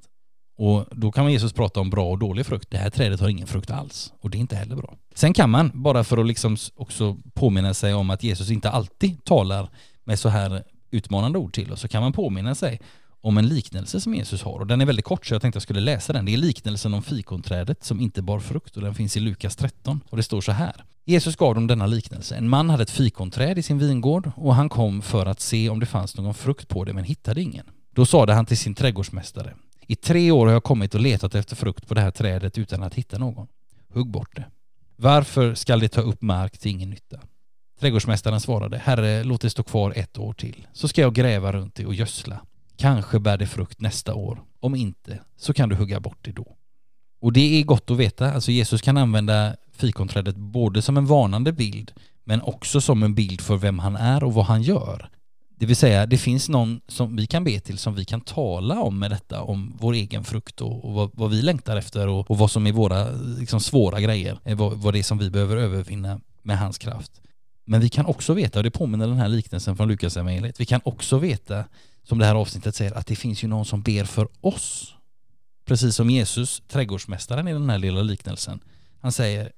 [0.58, 2.72] Och då kan man Jesus prata om bra och dålig frukt.
[2.72, 4.98] Det här trädet har ingen frukt alls och det är inte heller bra.
[5.16, 9.24] Sen kan man, bara för att liksom också påminna sig om att Jesus inte alltid
[9.24, 9.70] talar
[10.04, 12.80] med så här utmanande ord till oss, så kan man påminna sig
[13.22, 15.63] om en liknelse som Jesus har och den är väldigt kort så jag tänkte jag
[15.63, 16.26] skulle läsa den.
[16.26, 20.02] Det är liknelsen om fikonträdet som inte bar frukt och den finns i Lukas 13
[20.10, 20.84] och det står så här.
[21.06, 22.36] Jesus gav dem denna liknelse.
[22.36, 25.80] En man hade ett fikonträd i sin vingård och han kom för att se om
[25.80, 27.66] det fanns någon frukt på det men hittade ingen.
[27.93, 29.53] Då sade han till sin trädgårdsmästare.
[29.88, 32.84] I tre år har jag kommit och letat efter frukt på det här trädet utan
[32.84, 33.47] att hitta någon.
[33.93, 34.45] Hugg bort det.
[34.95, 37.19] Varför skall det ta upp mark till ingen nytta?
[37.79, 41.75] Trädgårdsmästaren svarade, Herre, låt det stå kvar ett år till, så ska jag gräva runt
[41.75, 42.41] det och gödsla.
[42.77, 44.41] Kanske bär det frukt nästa år.
[44.60, 46.56] Om inte, så kan du hugga bort det då.
[47.21, 48.34] Och det är gott att veta.
[48.34, 51.91] Alltså Jesus kan använda fikonträdet både som en varnande bild,
[52.23, 55.10] men också som en bild för vem han är och vad han gör.
[55.63, 58.82] Det vill säga, det finns någon som vi kan be till som vi kan tala
[58.82, 62.32] om med detta, om vår egen frukt och, och vad, vad, vi längtar efter och,
[62.32, 65.30] och, vad som är våra liksom, svåra grejer, eh, vad, vad det är som vi
[65.30, 67.12] behöver övervinna med hans kraft.
[67.65, 70.65] Men vi kan också veta, och det påminner den här liknelsen från Lukas evangeliet, vi
[70.65, 71.63] kan också veta,
[72.04, 74.95] som det här avsnittet säger, att det finns ju någon som ber för oss.
[75.65, 78.60] Precis som Jesus, trädgårdsmästaren i den här lilla liknelsen.
[79.02, 79.52] Han säger,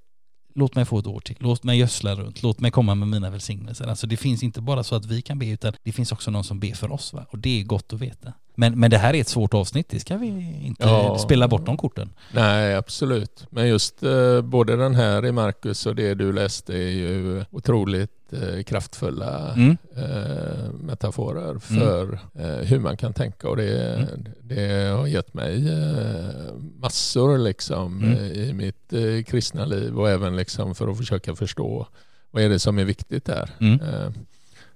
[0.56, 3.30] låt mig få ett år till, låt mig gödsla runt, låt mig komma med mina
[3.30, 3.88] välsignelser.
[3.88, 6.44] Alltså det finns inte bara så att vi kan be, utan det finns också någon
[6.44, 7.14] som ber för oss.
[7.14, 7.26] Va?
[7.30, 8.34] Och det är gott att veta.
[8.56, 10.28] Men, men det här är ett svårt avsnitt, det ska vi
[10.64, 12.10] inte ja, spela bort de korten.
[12.32, 13.48] Nej, absolut.
[13.50, 18.34] Men just eh, både den här i Marcus och det du läste är ju otroligt
[18.34, 19.78] eh, kraftfulla mm.
[19.96, 21.60] eh, metaforer mm.
[21.60, 22.66] för mm.
[22.66, 24.26] hur man kan tänka och det, mm.
[24.42, 28.18] det har gett mig eh, massor liksom mm.
[28.18, 31.88] i mitt eh, kristna liv och även liksom för att försöka förstå
[32.32, 33.50] vad är det som är viktigt där.
[33.60, 33.80] Mm.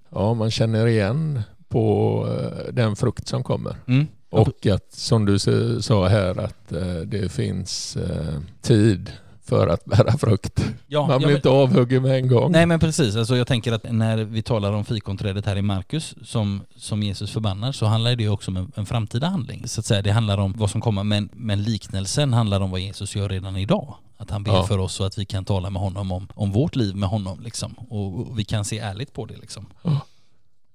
[0.10, 3.76] Ja, man känner igen på eh, den frukt som kommer.
[3.88, 4.08] Mm.
[4.30, 5.40] Och att som du
[5.82, 9.12] sa här att eh, det finns eh, tid
[9.50, 10.66] för att bära frukt.
[10.88, 12.52] Ja, Man blir ja, inte avhuggen med en gång.
[12.52, 16.16] Nej men precis, alltså jag tänker att när vi talar om fikonträdet här i Markus
[16.24, 19.68] som, som Jesus förbannar så handlar det också om en, en framtida handling.
[19.68, 22.80] Så att säga, det handlar om vad som kommer men, men liknelsen handlar om vad
[22.80, 23.96] Jesus gör redan idag.
[24.18, 24.64] Att han ber ja.
[24.64, 27.40] för oss så att vi kan tala med honom om, om vårt liv med honom
[27.40, 27.76] liksom.
[27.90, 29.66] Och, och vi kan se ärligt på det liksom.
[29.82, 30.02] Ja.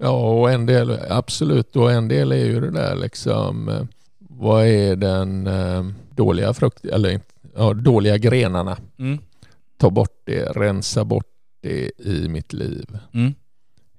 [0.05, 3.83] Ja, och en del, absolut, och en del är ju det där liksom, eh,
[4.19, 7.21] vad är den eh, dåliga frukt, eller
[7.57, 8.77] ja, dåliga grenarna?
[8.99, 9.19] Mm.
[9.79, 11.27] Ta bort det, rensa bort
[11.63, 12.99] det i mitt liv.
[13.13, 13.35] Mm.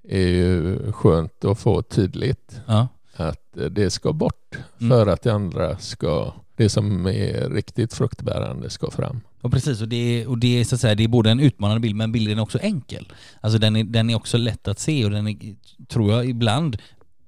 [0.04, 2.88] är ju skönt att få tydligt ja.
[3.16, 4.90] att det ska bort mm.
[4.90, 9.22] för att det andra ska, det som är riktigt fruktbärande ska fram.
[9.46, 11.40] Ja precis, och det, är, och det är så att säga, det är både en
[11.40, 13.12] utmanande bild men bilden är också enkel.
[13.42, 15.56] Alltså den är, den är också lätt att se och den är,
[15.88, 16.78] tror jag, ibland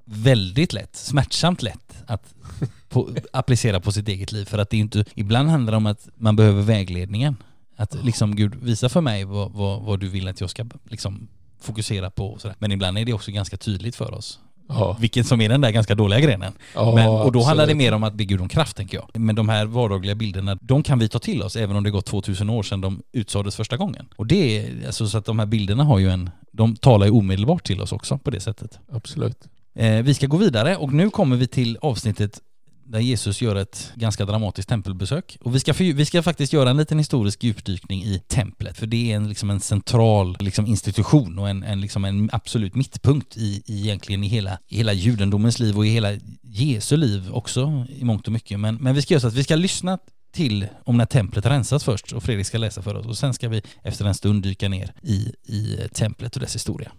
[0.06, 2.34] väldigt lätt, smärtsamt lätt att
[2.90, 4.46] på, applicera på sitt eget liv.
[4.46, 7.36] För att det är inte, ibland handlar det om att man behöver vägledningen.
[7.76, 11.28] Att liksom Gud, visa för mig vad, vad, vad du vill att jag ska liksom
[11.62, 12.28] fokusera på.
[12.28, 12.42] Och.
[12.60, 14.40] Men ibland är det också ganska tydligt för oss.
[14.68, 14.98] Ja.
[15.00, 16.54] Vilken som är den där ganska dåliga grenen.
[16.76, 17.46] Ja, Men, och då absolut.
[17.46, 19.22] handlar det mer om att be Gud om kraft tänker jag.
[19.22, 22.06] Men de här vardagliga bilderna, de kan vi ta till oss även om det gått
[22.06, 24.08] 2000 år sedan de utsades första gången.
[24.16, 27.12] Och det är, alltså så att de här bilderna har ju en, de talar ju
[27.12, 28.80] omedelbart till oss också på det sättet.
[28.92, 29.38] Absolut.
[29.76, 32.40] Eh, vi ska gå vidare och nu kommer vi till avsnittet
[32.88, 35.38] där Jesus gör ett ganska dramatiskt tempelbesök.
[35.42, 39.12] Och vi ska, vi ska faktiskt göra en liten historisk djupdykning i templet, för det
[39.12, 43.64] är en, liksom en central liksom, institution och en, en, liksom en absolut mittpunkt i,
[43.66, 48.04] i egentligen i hela, i hela judendomens liv och i hela Jesu liv också i
[48.04, 48.60] mångt och mycket.
[48.60, 49.98] Men, men vi ska göra så att vi ska lyssna
[50.32, 53.50] till om när templet rensas först och Fredrik ska läsa för oss och sen ska
[53.50, 56.92] vi efter en stund dyka ner i, i templet och dess historia.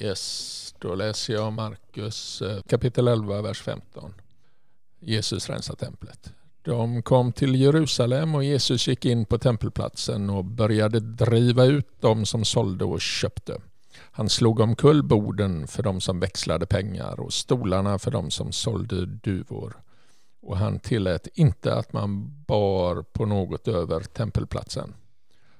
[0.00, 4.14] Yes, då läser jag Markus eh, kapitel 11, vers 15.
[5.00, 6.32] Jesus rensa templet.
[6.64, 12.26] De kom till Jerusalem och Jesus gick in på tempelplatsen och började driva ut dem
[12.26, 13.60] som sålde och köpte.
[13.96, 19.06] Han slog omkull borden för de som växlade pengar och stolarna för de som sålde
[19.06, 19.76] duvor.
[20.42, 24.94] Och han tillät inte att man bar på något över tempelplatsen.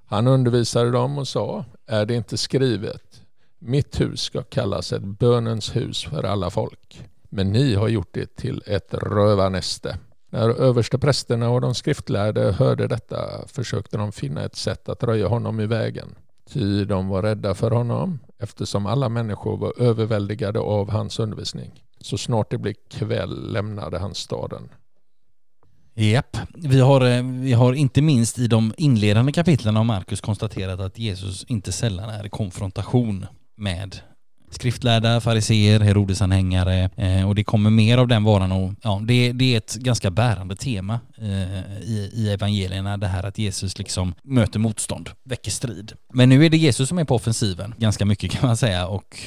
[0.05, 3.23] Han undervisade dem och sa, är det inte skrivet,
[3.59, 8.37] mitt hus ska kallas ett bönens hus för alla folk men ni har gjort det
[8.37, 9.99] till ett rövarnäste.
[10.31, 13.17] När översteprästerna och de skriftlärde hörde detta
[13.47, 16.15] försökte de finna ett sätt att röja honom i vägen.
[16.53, 21.71] Ty de var rädda för honom eftersom alla människor var överväldigade av hans undervisning.
[22.01, 24.69] Så snart det blev kväll lämnade han staden.
[25.95, 30.81] Japp, vi har, eh, vi har inte minst i de inledande kapitlen av Markus konstaterat
[30.81, 34.01] att Jesus inte sällan är i konfrontation med
[34.55, 39.55] skriftlärda, fariseer, Herodesanhängare eh, och det kommer mer av den varan och ja, det, det
[39.55, 44.59] är ett ganska bärande tema eh, i, i evangelierna det här att Jesus liksom möter
[44.59, 45.93] motstånd, väcker strid.
[46.13, 49.19] Men nu är det Jesus som är på offensiven ganska mycket kan man säga och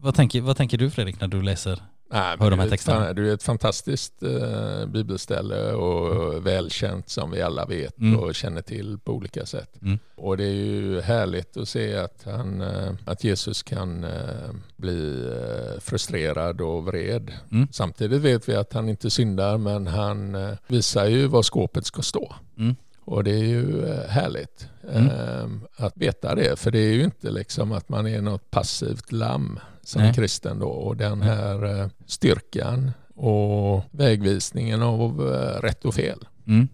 [0.00, 1.78] vad tänker, vad tänker du Fredrik när du läser
[2.10, 3.12] Nej, hör de här texterna?
[3.12, 8.18] Det är ett fantastiskt eh, bibelställe och välkänt som vi alla vet Mm.
[8.20, 9.82] och känner till på olika sätt.
[9.82, 9.98] Mm.
[10.16, 15.24] Och det är ju härligt att se att, han, eh, att Jesus kan eh, bli
[15.28, 17.32] eh, frustrerad och vred.
[17.52, 17.68] Mm.
[17.72, 22.34] Samtidigt vet vi att han inte syndar men han visar ju var skåpet ska stå.
[22.58, 22.76] Mm.
[23.04, 25.60] Och det är ju härligt Mm.
[25.76, 26.58] att veta det.
[26.58, 30.14] För det är ju inte liksom att man är något passivt lamm som Nej.
[30.14, 30.68] kristen då.
[30.68, 36.68] Och den här eh, styrkan och vägvisningen av eh, rätt och fel Mm.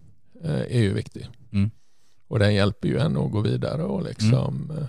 [0.45, 1.29] eh, är ju viktig.
[1.53, 1.71] Mm.
[2.29, 4.87] Och den hjälper ju en att gå vidare och liksom eh,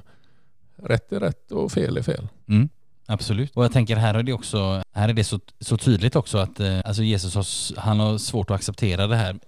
[0.85, 2.27] rätt är rätt och fel är fel.
[2.47, 2.69] Mm.
[3.07, 3.55] Absolut.
[3.55, 6.59] Och jag tänker här är det också, här är det så, så tydligt också att
[6.85, 7.45] alltså Jesus har,
[7.79, 9.39] han har svårt att acceptera det här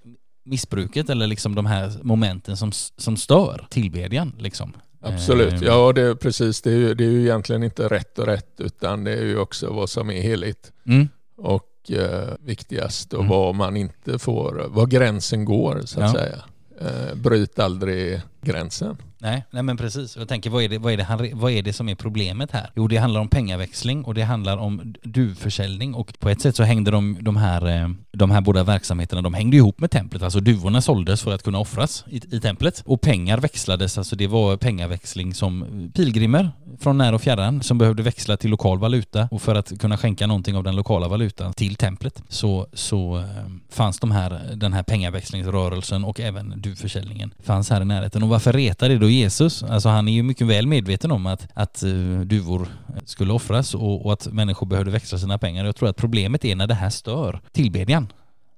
[0.46, 4.74] missbruket eller liksom de här momenten som, som stör tillbedjan liksom.
[5.02, 6.62] Absolut, Eh, ja det är precis.
[6.62, 9.38] Det är, ju, det är ju egentligen inte rätt och rätt utan det är ju
[9.40, 10.72] också vad som är heligt.
[10.88, 11.10] Mm.
[11.38, 13.30] och eh, viktigast och Mm.
[13.30, 16.20] vad man inte får, var gränsen går så att Ja.
[16.20, 16.44] säga.
[16.82, 18.98] Eh, bryt aldrig gränsen.
[19.20, 20.18] Nej, nej men precis.
[20.18, 22.52] Jag tänker vad är, det, vad, är det han, vad är det som är problemet
[22.52, 22.70] här?
[22.76, 26.64] Jo, det handlar om pengaväxling och det handlar om duvförsäljning och på ett sätt så
[26.64, 30.24] hängde de, de, här, eh, de här båda verksamheterna, de hängde ihop med templet.
[30.24, 34.28] Alltså duvorna såldes för att kunna offras i, i templet och pengar växlades, alltså det
[34.28, 39.42] var pengaväxling som pilgrimer från när och fjärran som behövde växla till lokal valuta och
[39.42, 43.24] för att kunna skänka någonting av den lokala valutan till templet så, så eh,
[43.70, 48.24] fanns de här, den här pengaväxlingsrörelsen och även duvförsäljningen fanns här i närheten.
[48.24, 49.63] Och varför retar det då Jesus?
[49.63, 51.89] Alltså han är ju mycket väl medveten om att, att eh,
[52.26, 52.67] duvor
[53.06, 55.65] skulle offras och, och att människor behövde växla sina pengar.
[55.65, 58.08] Jag tror att problemet är när det här stör tillbedjan.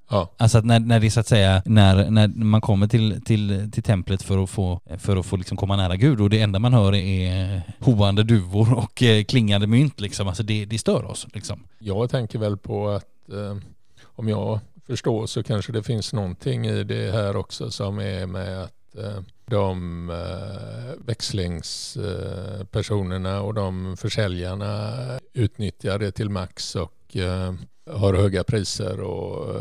[0.09, 3.71] Ja, Alltså att när, när det så att säga, när, när man kommer till, till,
[3.71, 6.59] till templet för att få, för att få liksom komma nära Gud och det enda
[6.59, 10.27] man hör är hoande duvor och eh, klingande mynt liksom.
[10.27, 11.63] Alltså det, det stör oss liksom.
[11.79, 13.57] jag tänker väl på att eh,
[14.03, 18.63] om jag förstår så kanske det finns någonting i det här också som är med
[18.63, 24.93] att Eh, de eh, växlingspersonerna och de försäljarna
[25.33, 27.53] utnyttjar det till max och eh,
[27.91, 29.55] har höga priser och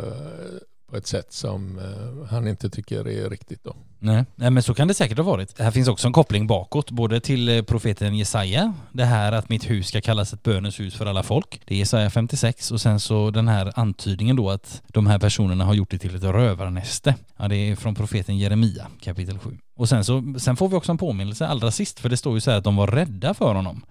[0.90, 3.77] på ett sätt som eh, han inte tycker är riktigt då.
[3.98, 4.24] Nej.
[4.35, 5.59] Nej men så kan det säkert ha varit.
[5.59, 9.70] Här finns också en koppling bakåt, både till eh, profeten Jesaja, det här att mitt
[9.70, 11.61] hus ska kallas ett bönens hus för alla folk.
[11.64, 15.64] Det är Jesaja 56 och sen så den här antydningen då att de här personerna
[15.64, 17.14] har gjort det till ett rövarnäste.
[17.37, 19.59] Ja, det är från profeten Jeremia kapitel 7.
[19.77, 22.40] Och sen så sen får vi också en påminnelse allra sist, för det står ju
[22.40, 23.85] så här att de var rädda för honom.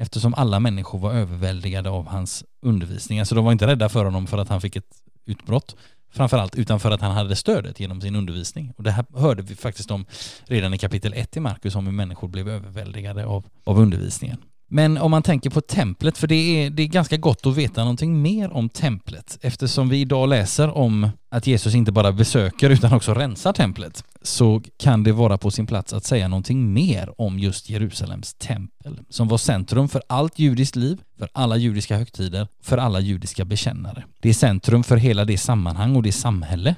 [0.00, 3.18] Eftersom alla människor var överväldigade av hans undervisning.
[3.18, 4.94] Alltså de var inte rädda för honom för att han fick ett
[5.26, 5.76] utbrott
[6.10, 8.72] framförallt, utan för att han hade stödet genom sin undervisning.
[8.76, 10.06] Och det här hörde vi faktiskt om
[10.44, 14.38] redan i kapitel 1 i Markus om hur människor blev överväldigade av, av undervisningen.
[14.70, 17.80] Men om man tänker på templet, för det är, det är ganska gott att veta
[17.80, 22.92] någonting mer om templet eftersom vi idag läser om att Jesus inte bara besöker utan
[22.92, 27.38] också rensar templet så kan det vara på sin plats att säga någonting mer om
[27.38, 32.78] just Jerusalems tempel som var centrum för allt judiskt liv, för alla judiska högtider, för
[32.78, 34.04] alla judiska bekännare.
[34.20, 36.74] Det är centrum för hela det sammanhang och det samhälle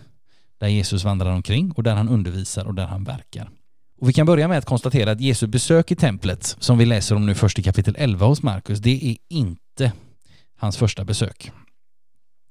[0.58, 3.48] där Jesus vandrar omkring och där han undervisar och där han verkar.
[4.00, 7.16] Och vi kan börja med att konstatera att Jesu besök i templet, som vi läser
[7.16, 9.92] om nu först i kapitel 11 hos Markus, det är inte
[10.58, 11.50] hans första besök.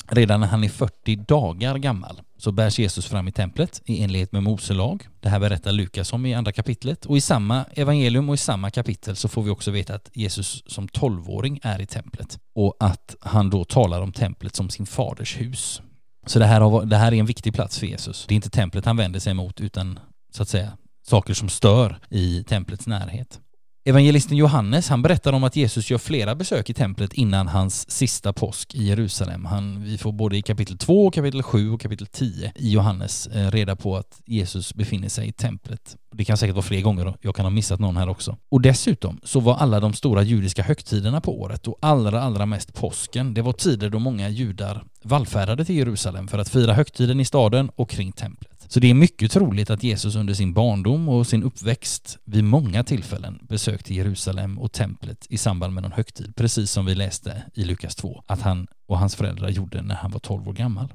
[0.07, 4.31] Redan när han är 40 dagar gammal så bärs Jesus fram i templet i enlighet
[4.31, 5.07] med Mose lag.
[5.19, 7.05] Det här berättar Lukas om i andra kapitlet.
[7.05, 10.63] Och i samma evangelium och i samma kapitel så får vi också veta att Jesus
[10.65, 15.37] som 12-åring är i templet och att han då talar om templet som sin faders
[15.37, 15.81] hus.
[16.25, 18.25] Så det här, har, det här är en viktig plats för Jesus.
[18.27, 19.99] Det är inte templet han vänder sig emot utan
[20.31, 20.71] så att säga
[21.09, 23.39] saker som stör i templets närhet.
[23.85, 28.33] Evangelisten Johannes han berättar om att Jesus gör flera besök i templet innan hans sista
[28.33, 29.45] påsk i Jerusalem.
[29.45, 33.51] Han, vi får både i kapitel 2, kapitel 7 och kapitel 10 i Johannes eh,
[33.51, 35.97] reda på att Jesus befinner sig i templet.
[36.11, 38.37] Det kan säkert vara fler gånger och jag kan ha missat någon här också.
[38.51, 42.73] Och dessutom så var alla de stora judiska högtiderna på året och allra, allra mest
[42.73, 47.25] påsken, det var tider då många judar vallfärdade till Jerusalem för att fira högtiden i
[47.25, 48.48] staden och kring templet.
[48.71, 52.83] Så det är mycket troligt att Jesus under sin barndom och sin uppväxt vid många
[52.83, 57.63] tillfällen besökte Jerusalem och templet i samband med någon högtid, precis som vi läste i
[57.63, 60.93] Lukas 2, att han och hans föräldrar gjorde när han var 12 år gammal.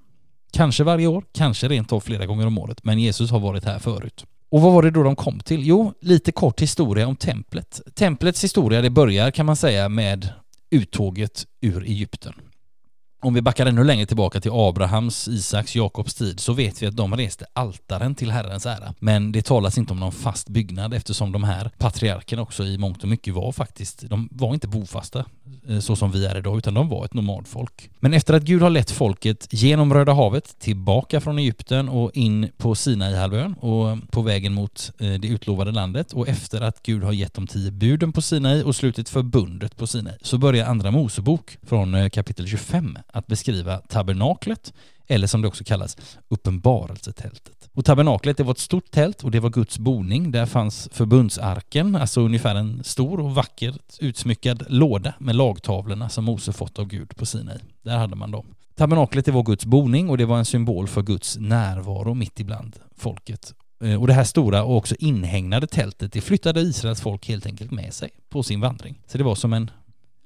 [0.52, 3.78] Kanske varje år, kanske rent av flera gånger om året, men Jesus har varit här
[3.78, 4.24] förut.
[4.48, 5.66] Och vad var det då de kom till?
[5.66, 7.80] Jo, lite kort historia om templet.
[7.94, 10.28] Templets historia, det börjar kan man säga med
[10.70, 12.34] uttåget ur Egypten.
[13.24, 16.96] Om vi backar ännu längre tillbaka till Abrahams, Isaks, Jakobs tid så vet vi att
[16.96, 18.94] de reste altaren till Herrens ära.
[18.98, 23.02] Men det talas inte om någon fast byggnad eftersom de här patriarkerna också i mångt
[23.02, 25.24] och mycket var faktiskt, de var inte bofasta
[25.68, 27.90] Eh, så som vi är idag, utan de var ett nomadfolk.
[28.00, 32.48] Men efter att Gud har lett folket genom Röda havet, tillbaka från Egypten och in
[32.56, 37.12] på Sinaihalvön och på vägen mot eh, det utlovade landet och efter att Gud har
[37.12, 41.58] gett de tio buden på Sinai och slutit förbundet på Sinai så börjar Andra Mosebok
[41.62, 44.72] från eh, kapitel 25 att beskriva tabernaklet
[45.08, 45.96] eller som det också kallas,
[46.28, 47.68] uppenbarelsetältet.
[47.72, 50.30] Och tabernaklet det var ett stort tält och det var Guds boning.
[50.32, 56.52] Där fanns förbundsarken, alltså ungefär en stor och vackert utsmyckad låda med lagtavlorna som Mose
[56.52, 57.58] fått av Gud på Sinai.
[57.82, 58.46] Där hade man dem.
[58.76, 62.76] Tabernaklet det var Guds boning och det var en symbol för Guds närvaro mitt ibland
[62.96, 63.54] folket.
[63.84, 67.70] Eh, och det här stora och också inhägnade tältet det flyttade Israels folk helt enkelt
[67.70, 69.00] med sig på sin vandring.
[69.06, 69.70] Så det var som en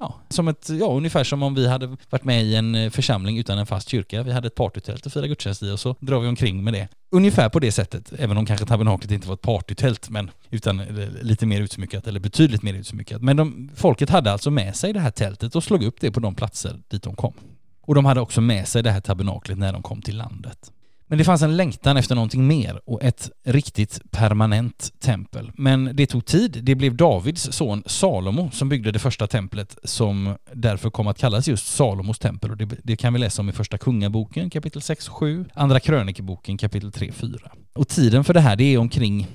[0.00, 3.38] Ja, som ett, ja, ungefär som om vi hade varit med i en eh, församling
[3.38, 4.22] utan en fast kyrka.
[4.22, 6.88] Vi hade ett partytält att fira gudstjänst i och så drar vi omkring med det.
[7.10, 11.08] Ungefär på det sättet, även om kanske tabernaklet inte var ett partytält, men utan eh,
[11.22, 13.22] lite mer utsmyckat, eller betydligt mer utsmyckat.
[13.22, 16.20] Men de, folket hade alltså med sig det här tältet och slog upp det på
[16.20, 17.32] de platser dit de kom.
[17.80, 20.72] Och de hade också med sig det här tabernaklet när de kom till landet.
[21.08, 25.52] Men det fanns en längtan efter någonting mer och ett riktigt permanent tempel.
[25.54, 26.58] Men det tog tid.
[26.62, 31.48] Det blev Davids son Salomo som byggde det första templet som därför kom att kallas
[31.48, 32.50] just Salomos tempel.
[32.50, 36.58] Och det, det kan vi läsa om i första kungaboken kapitel 6 7, andra krönikeboken
[36.58, 37.52] kapitel 3 4.
[37.74, 39.26] Och tiden för det här det är omkring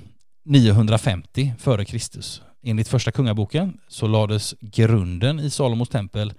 [0.44, 2.42] 950 före Kristus.
[2.62, 6.32] Enligt första kungaboken så lades grunden i Salomos tempel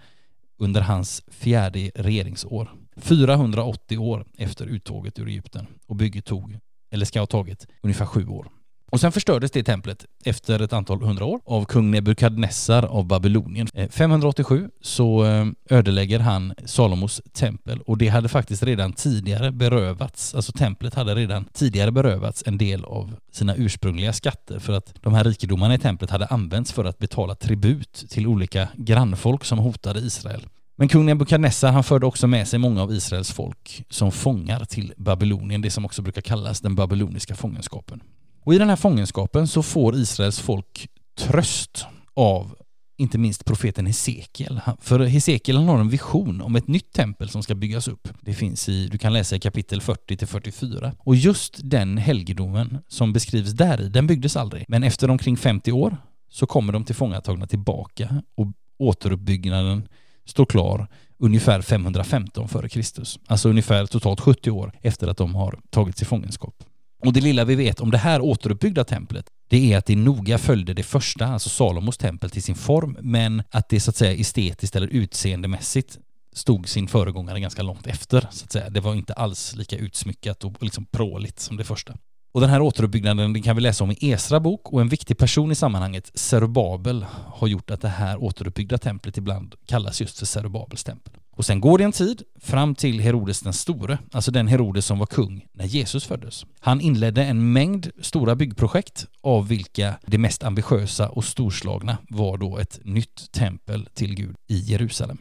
[0.59, 2.69] under hans fjärde regeringsår.
[2.97, 6.59] 480 år efter uttåget ur Egypten och bygget tog,
[6.91, 8.47] eller ska ha tagit, ungefär sju år.
[8.91, 13.67] Och sen förstördes det templet efter ett antal hundra år av kung Nebukadnessar av Babylonien.
[13.73, 20.35] Eh, 587 så eh, ödelägger han Salomos tempel och det hade faktiskt redan tidigare berövats,
[20.35, 25.13] alltså templet hade redan tidigare berövats en del av sina ursprungliga skatter för att de
[25.13, 29.99] här rikedomarna i templet hade använts för att betala tribut till olika grannfolk som hotade
[29.99, 30.47] Israel.
[30.75, 34.93] Men kung Nebukadnessar han förde också med sig många av Israels folk som fångar till
[34.97, 38.01] Babylonien, det som också brukar kallas den babyloniska fångenskapen.
[38.43, 42.55] Och i den här fångenskapen så får Israels folk tröst av
[42.97, 44.61] inte minst profeten Hesekiel.
[44.81, 48.09] För Hesekiel har en vision om ett nytt tempel som ska byggas upp.
[48.21, 50.93] Det finns i, du kan läsa i kapitel 40 till 44.
[50.99, 54.65] Och just den helgedomen som beskrivs där i, den byggdes aldrig.
[54.67, 55.97] Men efter omkring 50 år
[56.29, 59.87] så kommer de tillfångatagna tillbaka och återuppbyggnaden
[60.25, 62.81] står klar ungefär 515 f.Kr.
[63.27, 66.63] Alltså ungefär totalt 70 år efter att de har tagits i fångenskap.
[67.05, 70.37] Och det lilla vi vet om det här återuppbyggda templet, det är att det noga
[70.37, 74.13] följde det första, alltså Salomos tempel, till sin form, men att det så att säga
[74.13, 75.97] estetiskt eller utseendemässigt
[76.33, 78.69] stod sin föregångare ganska långt efter, så att säga.
[78.69, 81.97] Det var inte alls lika utsmyckat och liksom pråligt som det första.
[82.35, 85.17] Och den här återuppbyggnaden den kan vi läsa om i Esra bok och en viktig
[85.17, 90.25] person i sammanhanget, Zerubabel, har gjort att det här återuppbyggda templet ibland kallas just för
[90.25, 91.13] Zerubabels tempel.
[91.31, 94.99] Och sen går det en tid fram till Herodes den store, alltså den Herodes som
[94.99, 96.45] var kung när Jesus föddes.
[96.59, 102.57] Han inledde en mängd stora byggprojekt av vilka det mest ambitiösa och storslagna var då
[102.57, 105.17] ett nytt tempel till Gud i Jerusalem.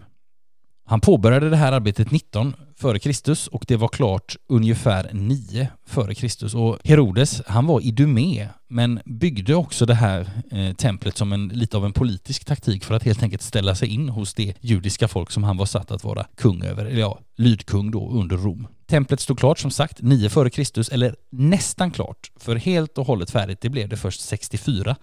[0.87, 6.15] Han påbörjade det här arbetet 19 före Kristus och det var klart ungefär 9 före
[6.15, 6.55] Kristus.
[6.55, 11.77] Och Herodes, han var idumé men byggde också det här eh, templet som en, lite
[11.77, 15.31] av en politisk taktik för att helt enkelt ställa sig in hos det judiska folk
[15.31, 18.67] som han var satt att vara kung över, eller ja, lydkung då under Rom.
[18.87, 23.31] Templet stod klart som sagt 9 före Kristus, eller nästan klart, för helt och hållet
[23.31, 24.97] färdigt det blev det först 64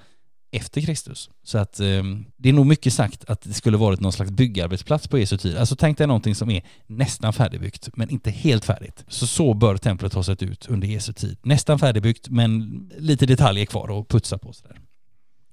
[0.51, 1.29] efter Kristus.
[1.43, 2.03] Så att eh,
[2.37, 5.57] det är nog mycket sagt att det skulle varit någon slags byggarbetsplats på Jesu tid.
[5.57, 9.05] Alltså tänk dig någonting som är nästan färdigbyggt men inte helt färdigt.
[9.07, 11.37] Så så bör templet ha sett ut under Jesu tid.
[11.43, 14.77] Nästan färdigbyggt men lite detaljer kvar att putsa på sådär.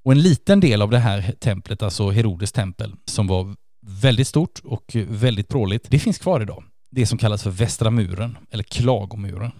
[0.03, 3.55] Och en liten del av det här templet, alltså Herodes tempel, som var
[3.87, 6.65] väldigt stort och väldigt pråligt, det finns kvar idag.
[6.91, 9.53] Det som kallas för Västra muren, eller Klagomuren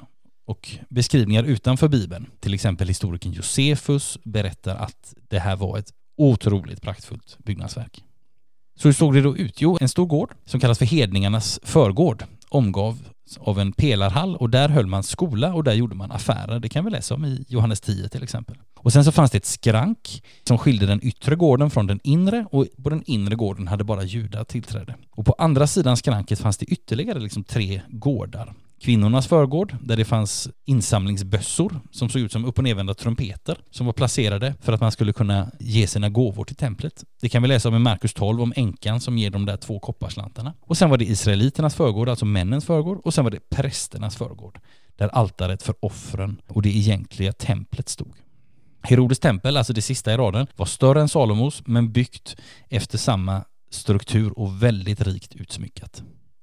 [0.49, 6.83] och beskrivningar utanför Bibeln, till exempel historikern Josefus berättar att det här var ett otroligt
[6.83, 8.05] praktfullt byggnadsverk.
[8.79, 9.61] Så hur såg det då ut?
[9.61, 12.99] Jo, en stor gård som kallas för hedningarnas förgård omgav
[13.39, 16.61] av en pelarhall och där höll man skola och där gjorde man affärer.
[16.61, 18.57] Det kan vi läsa om i Johannes 10 till exempel.
[18.77, 22.47] Och sen så fanns det ett skrank som skilde den yttre gården från den inre
[22.51, 24.95] och på den inre gården hade bara judar tillträde.
[25.11, 30.05] Och på andra sidan skranket fanns det ytterligare liksom tre gårdar kvinnornas förgård där det
[30.05, 34.81] fanns insamlingsbössor som såg ut som upp och nedvända trumpeter som var placerade för att
[34.81, 37.05] man skulle kunna ge sina gåvor till templet.
[37.21, 39.81] Det kan vi läsa om i Markus 12 om änkan som ger de där två
[39.81, 40.55] kopparslantarna.
[40.61, 44.61] Och sen var det israeliternas förgård, alltså männens förgård och sen var det prästernas förgård
[44.97, 48.15] där altaret för offren och det egentliga templet stod.
[48.83, 52.37] Herodes tempel, alltså det sista i raden, var större än Salomos men byggt
[52.69, 56.03] efter samma struktur och väldigt rikt utsmyckat.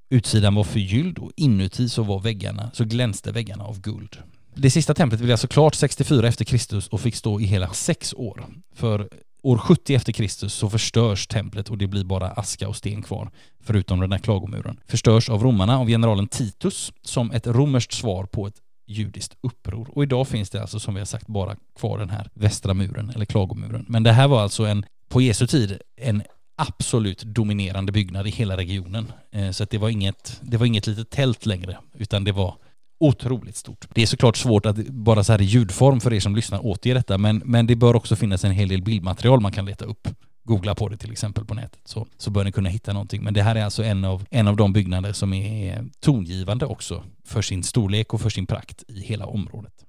[0.09, 4.17] Utsidan var förgylld och inuti så var väggarna, så glänste väggarna av guld.
[4.55, 8.13] Det sista templet blev alltså klart 64 efter Kristus och fick stå i hela sex
[8.13, 8.45] år.
[8.75, 9.09] För
[9.43, 13.31] år 70 efter Kristus så förstörs templet och det blir bara aska och sten kvar,
[13.63, 14.79] förutom den där klagomuren.
[14.87, 19.89] Förstörs av romarna av generalen Titus som ett romerskt svar på ett judiskt uppror.
[19.91, 23.09] Och idag finns det alltså som vi har sagt bara kvar den här västra muren,
[23.15, 23.85] eller klagomuren.
[23.89, 26.23] Men det här var alltså en, på Jesu tid, en
[26.55, 29.11] absolut dominerande byggnad i hela regionen.
[29.31, 32.55] Eh, så att det var inget, det var inget litet tält längre, utan det var
[32.99, 33.85] otroligt stort.
[33.93, 36.93] Det är såklart svårt att bara så här i ljudform för er som lyssnar återge
[36.93, 40.07] detta, men, men det bör också finnas en hel del bildmaterial man kan leta upp.
[40.43, 43.23] Googla på det till exempel på nätet så, så bör ni kunna hitta någonting.
[43.23, 47.03] Men det här är alltså en av, en av de byggnader som är tongivande också
[47.23, 49.85] för sin storlek och för sin prakt i hela området.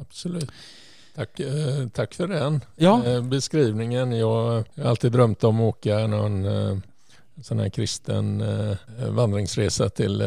[0.00, 0.50] Absolut.
[1.20, 3.04] Tack, eh, tack för den ja.
[3.06, 4.12] Eh, beskrivningen.
[4.12, 6.76] Jag har alltid drömt om att åka någon eh,
[7.42, 8.44] sån här kristen
[9.08, 10.22] vandringsresa till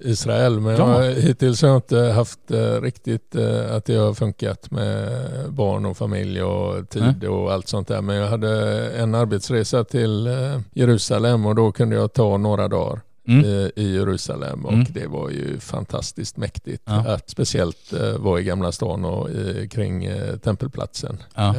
[0.00, 0.60] Israel.
[0.60, 1.04] Men ja.
[1.04, 2.38] jag, hittills har jag inte haft
[2.80, 3.36] riktigt
[3.70, 5.08] att det har funkat med
[5.48, 7.32] barn och familj och tid mm.
[7.32, 8.02] och allt sånt där.
[8.02, 10.28] Men jag hade en arbetsresa till
[10.72, 13.00] Jerusalem och då kunde jag ta några dagar
[13.30, 13.44] mm.
[13.44, 14.86] i, i, Jerusalem och mm.
[14.90, 17.14] det var ju fantastiskt mäktigt ja.
[17.14, 21.22] att speciellt uh, vara i Gamla stan och i, kring uh, tempelplatsen.
[21.34, 21.54] Ja.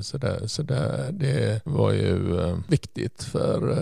[0.00, 3.78] Så där, så där, det var ju viktigt för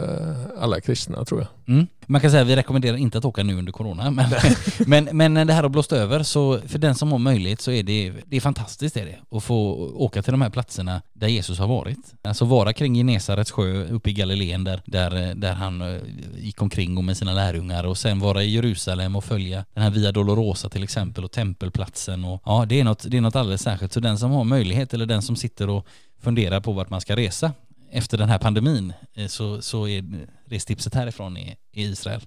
[0.59, 1.49] alla kristna tror jag.
[1.67, 1.87] Mm.
[2.07, 4.27] Man kan säga att vi rekommenderar inte att åka nu under corona, men,
[4.87, 7.71] men, men när det här har blåst över så för den som har möjlighet så
[7.71, 11.29] är det, det är fantastiskt är det, att få åka till de här platserna där
[11.29, 11.99] Jesus har varit.
[12.23, 16.01] Alltså vara kring Genesarets sjö uppe i Galileen där, där, där han eh,
[16.39, 19.91] gick omkring och med sina lärjungar och sen vara i Jerusalem och följa den här
[19.91, 23.62] Via Dolorosa till exempel och tempelplatsen och ja, det är något, det är något alldeles
[23.62, 23.93] särskilt.
[23.93, 25.87] Så den som har möjlighet eller den som sitter och
[26.25, 27.53] funderar på vart man ska resa
[27.95, 30.05] efter den här pandemin eh, så, så är
[30.45, 32.21] restipset härifrån i, i Israel.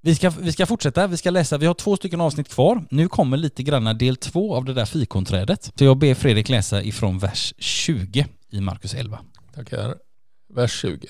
[0.00, 2.84] Vi ska, vi ska fortsätta, vi ska läsa, vi har två stycken avsnitt kvar.
[2.90, 5.72] Nu kommer lite granna del två av det där fikonträdet.
[5.78, 9.18] Så jag ber Fredrik läsa ifrån vers 20 i Markus 11.
[9.54, 9.94] Tackar.
[10.54, 11.06] Vers 20.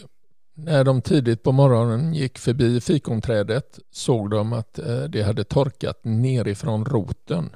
[0.57, 6.01] När de tidigt på morgonen gick förbi fikonträdet såg de att eh, det hade torkat
[6.05, 7.51] nerifrån roten.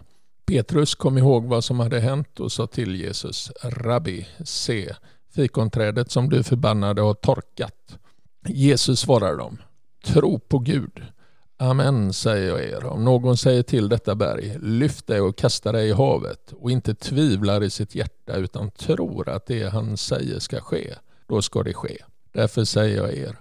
[0.47, 4.95] Petrus kom ihåg vad som hade hänt och sa till Jesus, Rabbi, se,
[5.35, 7.99] fikonträdet som du förbannade har torkat.
[8.47, 9.59] Jesus svarar dem,
[10.05, 11.03] tro på Gud.
[11.57, 12.85] Amen säger jag er.
[12.85, 16.95] Om någon säger till detta berg, lyft dig och kasta dig i havet och inte
[16.95, 20.95] tvivlar i sitt hjärta utan tror att det han säger ska ske,
[21.27, 21.97] då ska det ske.
[22.33, 23.37] Därför säger jag er,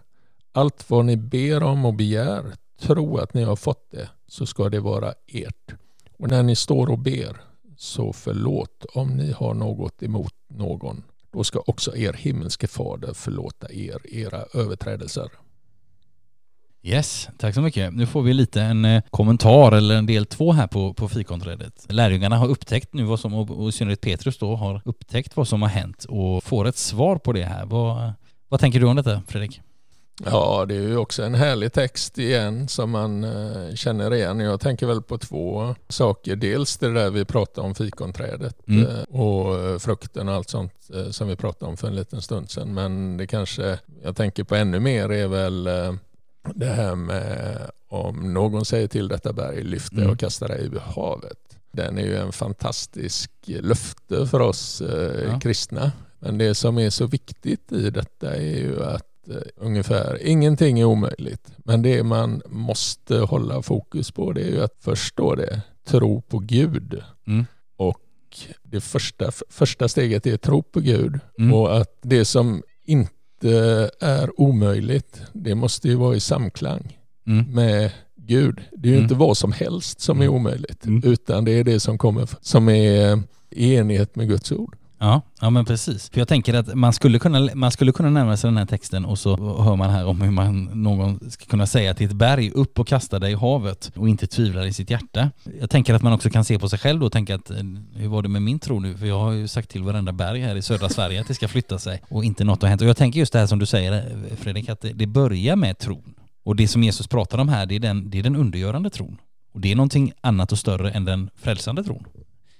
[0.51, 2.43] allt vad ni ber om och begär,
[2.81, 5.73] tro att ni har fått det, så ska det vara ert.
[6.17, 7.41] Och när ni står och ber,
[7.77, 11.03] så förlåt om ni har något emot någon
[11.37, 15.29] då ska också er himmelske fader förlåta er era överträdelser.
[16.83, 17.93] Yes, tack så mycket.
[17.93, 21.85] Nu får vi lite en eh, kommentar eller en del två här på, på fikonträdet.
[21.89, 25.61] Lärjungarna har upptäckt nu vad som, och i synnerhet Petrus då, har upptäckt vad som
[25.61, 27.65] har hänt och får ett svar på det här.
[27.65, 28.13] Vad,
[28.47, 29.61] vad tänker du om detta Fredrik?
[30.25, 34.39] Ja, det är ju också en härlig text igen som man eh, känner igen.
[34.39, 36.35] Jag tänker väl på två saker.
[36.35, 38.85] Dels det där vi pratade om fikonträdet mm.
[38.87, 40.73] Eh, och eh, frukten och allt sånt
[41.11, 42.73] som vi pratade om för en liten stund sedan.
[42.73, 45.63] Men det kanske jag tänker på ännu mer är väl
[46.53, 47.57] det här med
[47.89, 50.11] om någon säger till detta berg, lyft det mm.
[50.13, 51.37] och kasta det i havet.
[51.71, 54.81] Den är ju en fantastisk löfte för oss
[55.27, 55.39] ja.
[55.39, 55.91] kristna.
[56.19, 59.16] Men det som är så viktigt i detta är ju att
[59.55, 61.51] ungefär ingenting är omöjligt.
[61.57, 66.39] Men det man måste hålla fokus på det är ju att förstå det, tro på
[66.39, 67.01] Gud.
[67.27, 67.45] Mm.
[67.77, 68.01] Och
[68.63, 71.53] det första, första steget är tro på Gud mm.
[71.53, 77.45] och att det som inte är omöjligt, det måste ju vara i samklang mm.
[77.51, 78.61] med Gud.
[78.71, 79.27] Det är ju inte mm.
[79.27, 80.35] vad som helst som är mm.
[80.35, 81.11] omöjligt, mm.
[81.11, 84.77] utan det är det som kommer som är i enighet med Guds ord.
[84.99, 86.09] Ja, ja men precis.
[86.09, 89.05] För jag tänker att man skulle, kunna, man skulle kunna närma sig den här texten
[89.05, 92.51] och så hör man här om hur man någon ska kunna säga till ett berg
[92.51, 95.31] upp och kasta dig i havet och inte tvivlar i sitt hjärta.
[95.59, 97.57] Jag tänker att man också kan se på sig själv då och tänka att eh,
[97.95, 98.97] hur var det med min tro nu?
[98.97, 101.47] För jag har ju sagt till varenda berg här i södra Sverige att det ska
[101.47, 102.81] flytta sig och inte något har hänt.
[102.81, 105.55] Och jag tänker just det här som du säger eh, Fredrik, att det, det börjar
[105.55, 106.13] med tron.
[106.43, 109.17] Och det som Jesus pratar om här, det är den, det är den undergörande tron.
[109.53, 112.05] Och det är någonting annat och större än den frälsande tron.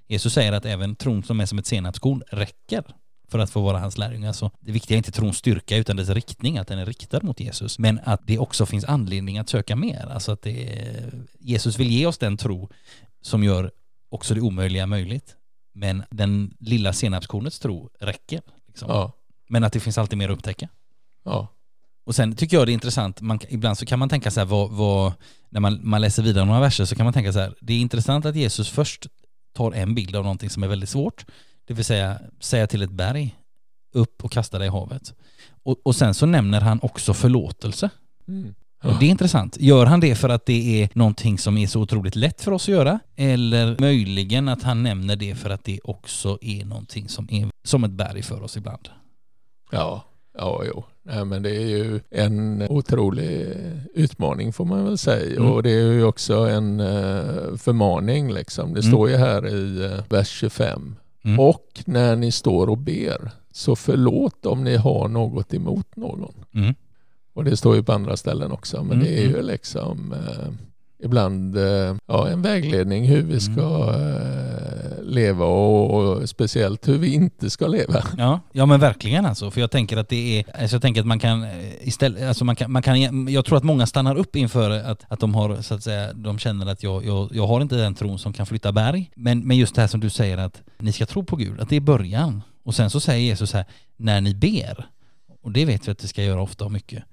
[0.08, 2.84] Jesus säger att även tron som är som ett senapskorn räcker
[3.32, 4.34] för att få vara hans lärjungar.
[4.34, 7.40] Så det viktiga är inte trons styrka utan dess riktning, att den är riktad mot
[7.40, 7.80] Jesus.
[7.80, 10.08] Men att det också finns anledning att söka mer.
[10.12, 10.86] Alltså att det,
[11.40, 12.70] Jesus vill ge oss den tro
[13.22, 13.72] som gör
[14.10, 15.36] också det omöjliga möjligt.
[15.74, 18.42] Men den lilla senapskornets tro räcker.
[18.68, 18.90] Liksom.
[18.90, 19.12] Ja.
[19.50, 20.70] Men att det finns alltid mer att upptäcka.
[21.26, 21.48] Ja,
[22.06, 24.48] Och sen tycker jag det är intressant, man, ibland så kan man tänka så här,
[24.48, 25.14] vad, vad,
[25.50, 27.80] när man, man läser vidare några verser så kan man tänka så här, det är
[27.80, 29.08] intressant att Jesus först
[29.58, 31.26] tar en bild av någonting som är väldigt svårt,
[31.68, 33.36] det vill säga säga till ett berg,
[33.94, 35.14] upp och kasta det i havet.
[35.64, 37.90] Och, och sen så nämner han också förlåtelse.
[38.28, 38.56] Mm.
[38.84, 39.58] Och det är intressant.
[39.60, 42.64] Gör han det för att det är någonting som är så otroligt lätt för oss
[42.64, 43.00] att göra?
[43.16, 47.84] Eller möjligen att han nämner det för att det också är någonting som är som
[47.84, 48.90] ett berg för oss ibland?
[49.72, 50.04] Ja,
[50.38, 50.84] ja, jo.
[51.04, 53.48] Nej, men det är ju en otrolig
[53.94, 55.38] utmaning får man väl säga.
[55.40, 55.52] Mm.
[55.52, 58.74] Och det är ju också en eh, förmaning liksom.
[58.74, 58.92] Det Mm.
[58.92, 60.96] står ju här i eh, vers 25.
[61.24, 61.40] Mm.
[61.40, 66.34] Och när ni står och ber så förlåt om ni har något emot någon.
[66.54, 66.74] Mm.
[67.34, 68.84] Och det står ju på andra ställen också.
[68.84, 69.46] Men Mm, det är ju mm.
[69.46, 70.48] liksom eh,
[71.04, 74.77] ibland eh, ja, en vägledning hur vi ska eh,
[75.08, 78.04] leva och, och speciellt hur vi inte ska leva.
[78.18, 79.52] Ja, ja men verkligen alltså.
[79.52, 82.46] För jag tänker att det är, alltså jag tänker att man kan eh, istället, alltså
[82.46, 85.62] man kan, man kan, jag tror att många stannar upp inför att, att de har
[85.62, 88.46] så att säga, de känner att jag, jag, jag har inte den tron som kan
[88.46, 89.12] flytta berg.
[89.16, 91.70] Men, men just det här som du säger att ni ska tro på Gud, att
[91.70, 92.42] det är början.
[92.64, 93.66] Och sen så säger Jesus här,
[93.98, 94.86] när ni ber,
[95.42, 97.04] och det vet vi att vi ska göra ofta och mycket,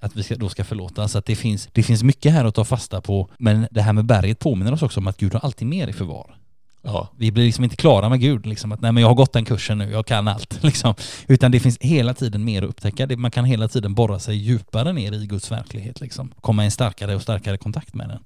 [0.00, 1.08] att vi ska, då ska förlåta.
[1.08, 3.28] Så att det finns, det finns mycket här att ta fasta på.
[3.38, 5.92] Men det här med berget påminner oss också om att Gud har alltid mer i
[5.92, 6.39] förvar
[6.82, 9.32] Ja, vi blir liksom inte klara med Gud, liksom att nej men jag har gått
[9.32, 10.62] den kursen nu, jag kan allt.
[10.62, 10.94] Liksom.
[11.28, 13.16] Utan det finns hela tiden mer att upptäcka.
[13.16, 16.00] Man kan hela tiden borra sig djupare ner i Guds verklighet.
[16.00, 16.32] Liksom.
[16.40, 18.18] Komma i en starkare och starkare kontakt med den.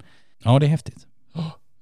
[0.43, 1.07] Ja, det är häftigt.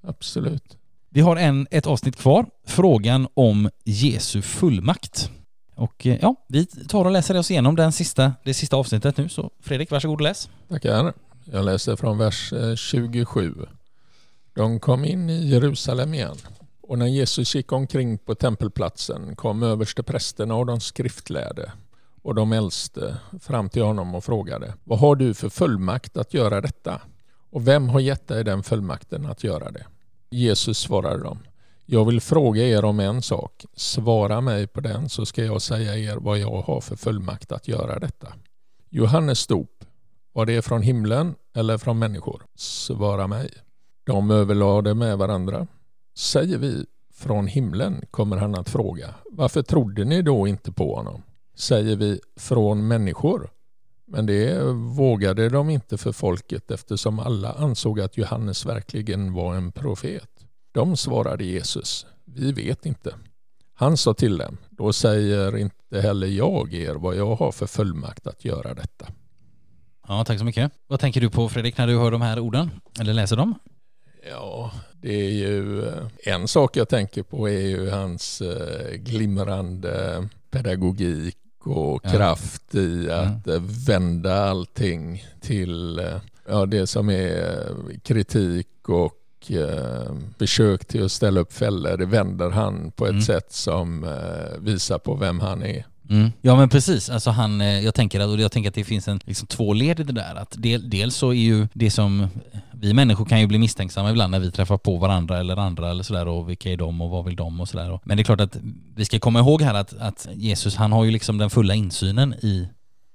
[0.07, 0.77] absolut.
[1.11, 5.31] Vi har en, ett avsnitt kvar, frågan om Jesu fullmakt.
[5.75, 9.29] Och eh, ja, vi tar och läser oss igenom den sista, det sista avsnittet nu.
[9.29, 10.49] Så Fredrik, varsågod och läs.
[10.69, 11.13] Tackar.
[11.45, 13.55] Jag läser från vers eh, 27.
[14.55, 16.37] De kom in i Jerusalem igen.
[16.93, 21.73] Och när Jesus gick omkring på tempelplatsen kom översteprästerna och de skriftlärde
[22.23, 26.61] och de äldste fram till honom och frågade Vad har du för fullmakt att göra
[26.61, 27.01] detta?
[27.51, 29.87] Och vem har gett dig den fullmakten att göra det?
[30.31, 31.39] Jesus svarade dem
[31.87, 33.65] Jag vill fråga er om en sak.
[33.75, 37.69] Svara mig på den så ska jag säga er vad jag har för fullmakt att
[37.69, 38.33] göra detta.
[38.91, 39.85] Johannes dop
[40.33, 42.43] var det från himlen eller från människor?
[42.55, 43.51] Svara mig.
[44.05, 45.67] De överlade med varandra.
[46.15, 49.15] Säger vi från himlen kommer han att fråga.
[49.31, 51.23] Varför trodde ni då inte på honom?
[51.55, 53.51] Säger vi från människor?
[54.07, 59.73] Men det vågade de inte för folket eftersom alla ansåg att Johannes verkligen var en
[59.73, 60.31] profet.
[60.73, 62.07] De svarade Jesus.
[62.25, 63.15] Vi vet inte.
[63.75, 64.57] Han sa till dem.
[64.71, 69.07] Då säger inte heller jag er vad jag har för fullmakt att göra detta.
[70.09, 70.73] Ja, tack så mycket.
[70.87, 72.71] Vad tänker du på Fredrik när du hör de här orden?
[73.01, 73.55] Eller läser dem?
[74.31, 74.71] Ja,
[75.01, 81.37] det är ju eh, en sak jag tänker på är ju hans eh, glimrande pedagogik
[81.65, 86.01] och kraft i att eh, vända allting till
[86.49, 87.67] ja, det som är
[88.03, 89.19] kritik och
[90.39, 91.97] försök till att ställa upp fällor.
[91.97, 93.23] Det vänder han på ett Mm.
[93.23, 94.07] sätt som
[94.59, 95.87] visar på vem han är.
[96.11, 96.33] Mm.
[96.41, 99.09] Ja men precis, alltså han, eh, jag tänker att, och jag tänker att det finns
[99.09, 100.35] en, liksom två led i det där.
[100.35, 102.29] Att del, dels så är ju det som,
[102.73, 106.03] vi människor kan ju bli misstänksamma ibland när vi träffar på varandra eller andra eller
[106.03, 108.01] sådär och vilka är de och vad vill de och sådär.
[108.05, 108.57] Men det är klart att
[108.95, 112.35] vi ska komma ihåg här att, att Jesus han har ju liksom den fulla insynen
[112.35, 112.69] i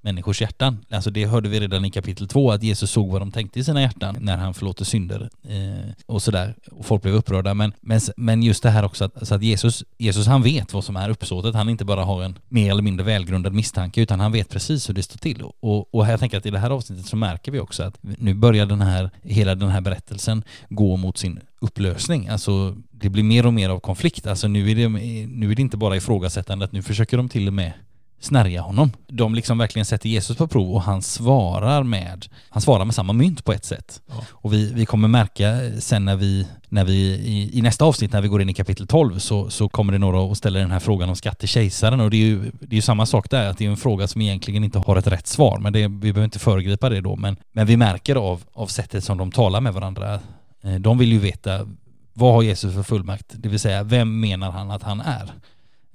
[0.08, 0.78] människors hjärtan.
[0.90, 3.64] Alltså det hörde vi redan i kapitel två att Jesus såg vad de tänkte i
[3.64, 6.56] sina hjärtan när han förlåter synder eh, och sådär.
[6.72, 7.54] Och folk blev upprörda.
[7.54, 10.84] Men, men, men just det här också att, så att Jesus, Jesus han vet vad
[10.84, 11.56] som är uppsåtet.
[11.56, 14.94] Han inte bara har en mer eller mindre välgrundad misstanke utan han vet precis hur
[14.94, 15.42] det står till.
[15.42, 18.34] Och, och jag tänker att i det här avsnittet så märker vi också att nu
[18.34, 22.28] börjar den här, hela den här berättelsen gå mot sin upplösning.
[22.28, 24.28] Alltså det blir mer och mer av konflikt.
[24.28, 24.90] Alltså nu är det,
[25.28, 27.74] nu är det inte bara ifrågasättande att nu försöker de till och med
[28.20, 28.92] snärja honom.
[29.08, 33.14] De liksom verkligen sätter Jesus på prov och han svarar med, han svarar med samma
[33.14, 34.02] mynt på ett sätt.
[34.08, 34.14] Ja.
[34.32, 38.22] Och vi, vi kommer märka sen när vi, när vi i, i nästa avsnitt när
[38.22, 40.80] vi går in i kapitel 12 så, så kommer det några och ställer den här
[40.80, 43.50] frågan om skatt till kejsaren och det är ju, det är ju samma sak där,
[43.50, 45.88] att det är en fråga som egentligen inte har ett rätt svar, men det, vi
[45.88, 49.62] behöver inte föregripa det då, men, men vi märker av, av sättet som de talar
[49.62, 50.20] med varandra,
[50.64, 51.68] eh, de vill ju veta
[52.14, 53.26] vad har Jesus för fullmakt?
[53.30, 55.32] Det vill säga, vem menar han att han är?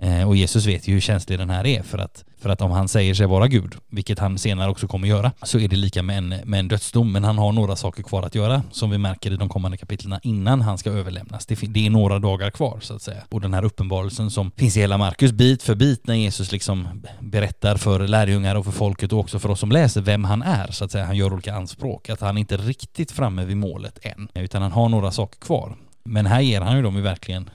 [0.03, 2.71] Eh, och Jesus vet ju hur känslig den här är för att, för att om
[2.71, 6.03] han säger sig vara Gud, vilket han senare också kommer göra, så är det lika
[6.03, 7.13] med en, med en dödsdom.
[7.13, 10.21] Men han har några saker kvar att göra som vi märker i de kommande kapitlen
[10.23, 11.47] innan han ska överlämnas.
[11.47, 13.23] Det, det är några dagar kvar så att säga.
[13.29, 17.03] Och den här uppenbarelsen som finns i hela Markus bit för bit när Jesus liksom
[17.21, 20.71] berättar för lärjungar och för folket och också för oss som läser vem han är
[20.71, 21.05] så att säga.
[21.05, 22.11] Han gör olika anspråk.
[22.11, 25.77] Att han inte är riktigt framme vid målet än, utan han har några saker kvar.
[26.05, 27.51] Men här ger han ju dem ju verkligen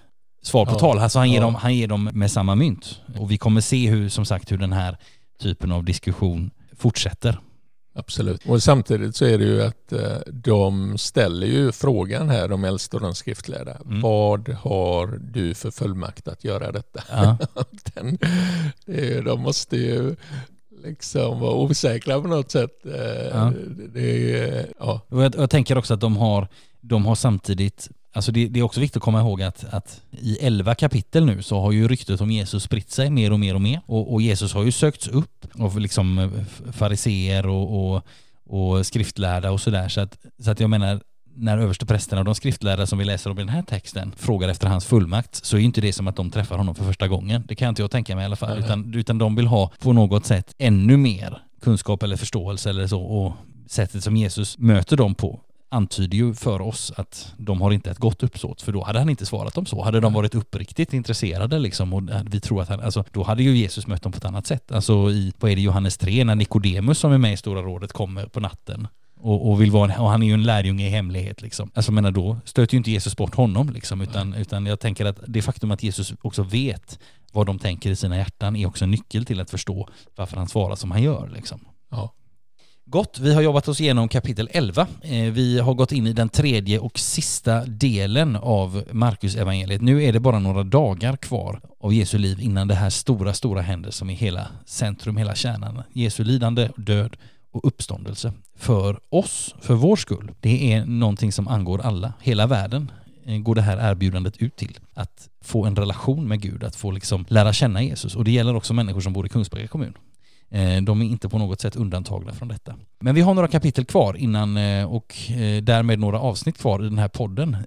[0.48, 0.80] svar på Ja.
[0.80, 1.00] tal.
[1.00, 1.45] Alltså han ger, Ja.
[1.45, 3.02] dem, han ger dem med samma mynt.
[3.20, 4.98] Och vi kommer se hur, som sagt, hur den här
[5.41, 7.39] typen av diskussion fortsätter.
[7.95, 8.45] Absolut.
[8.45, 12.95] Och samtidigt så är det ju att eh, de ställer ju frågan här, de äldste
[12.95, 13.78] och de skriftlärda.
[13.86, 14.02] Mm.
[14.02, 17.04] Vad har du för fullmakt att göra detta?
[17.12, 17.38] Ja.
[17.93, 18.18] Den,
[19.26, 20.16] de måste ju
[20.84, 22.86] liksom vara osäkra på något sätt.
[22.86, 23.54] Eh, ja.
[23.93, 25.02] Det, ja.
[25.10, 26.48] Och jag, jag, tänker också att de har,
[26.82, 30.38] de har samtidigt Alltså det, det, är också viktigt att komma ihåg att, att i
[30.38, 33.61] elva kapitel nu så har ju ryktet om Jesus spritt sig mer och mer och
[33.61, 33.82] mer.
[33.86, 36.32] Och, och Jesus har ju sökts upp av liksom
[36.72, 38.03] fariseer och, och,
[38.45, 39.89] och skriftlärda och sådär.
[39.89, 41.01] Så att, så att jag menar,
[41.36, 44.68] när översteprästerna och de skriftlärda som vi läser om i den här texten frågar efter
[44.68, 47.43] hans fullmakt så är inte det som att de träffar honom för första gången.
[47.47, 48.59] Det kan inte jag tänka mig i alla fall.
[48.59, 53.01] Utan, utan de vill ha på något sätt ännu mer kunskap eller förståelse eller så
[53.01, 53.34] och
[53.68, 57.97] sättet som Jesus möter dem på antyder ju för oss att de har inte ett
[57.97, 59.84] gott uppsåt för då hade han inte svarat dem så.
[59.84, 63.57] Hade de varit uppriktigt intresserade liksom och vi tror att han, alltså då hade ju
[63.57, 64.72] Jesus mött dem på ett annat sätt.
[64.72, 67.93] Alltså i, vad är det, Johannes 3 när Nikodemus som är med i Stora rådet
[67.93, 68.88] kommer på natten
[69.20, 71.72] och, och, vill vara, och han är ju en lärjunge i hemlighet liksom.
[71.74, 75.20] Alltså menar då stöter ju inte Jesus bort honom liksom utan, utan jag tänker att
[75.28, 76.99] det faktum att Jesus också vet
[77.32, 80.47] vad de tänker i sina hjärtan är också en nyckel till att förstå varför han
[80.47, 81.59] svarar som han gör liksom.
[81.89, 82.13] Ja.
[82.90, 84.88] Gott, vi har jobbat oss igenom kapitel 11.
[85.02, 89.82] Eh, vi har gått in i den tredje och sista delen av Marcus evangeliet.
[89.82, 93.62] Nu är det bara några dagar kvar av Jesu liv innan det här stora, stora
[93.62, 95.84] händer som är hela centrum, hela kärnan.
[95.94, 97.18] Jesu lidande, död
[97.52, 100.32] och uppståndelse för oss, för vår skull.
[100.40, 102.92] Det är någonting som angår alla, hela världen
[103.26, 104.80] eh, går det här erbjudandet ut till.
[104.94, 108.16] Att få en relation med Gud, att få liksom lära känna Jesus.
[108.16, 109.94] Och det gäller också människor som bor i Kungsbacka kommun.
[110.50, 112.76] Eh, de är inte på något sätt undantagna från detta.
[113.00, 116.84] Men vi har några kapitel kvar innan eh, och eh, därmed några avsnitt kvar i
[116.84, 117.58] den här podden.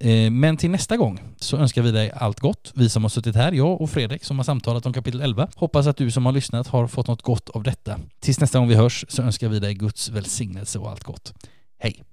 [0.41, 2.73] Men till nästa gång så önskar vi dig allt gott.
[2.75, 5.49] Vi som har suttit här, jag och Fredrik som har samtalat om kapitel 11.
[5.57, 8.01] Hoppas att du som har lyssnat har fått något gott av detta.
[8.21, 11.33] Tills nästa gång vi hörs så önskar vi dig Guds välsignelse och allt gott.
[11.79, 12.10] Hej!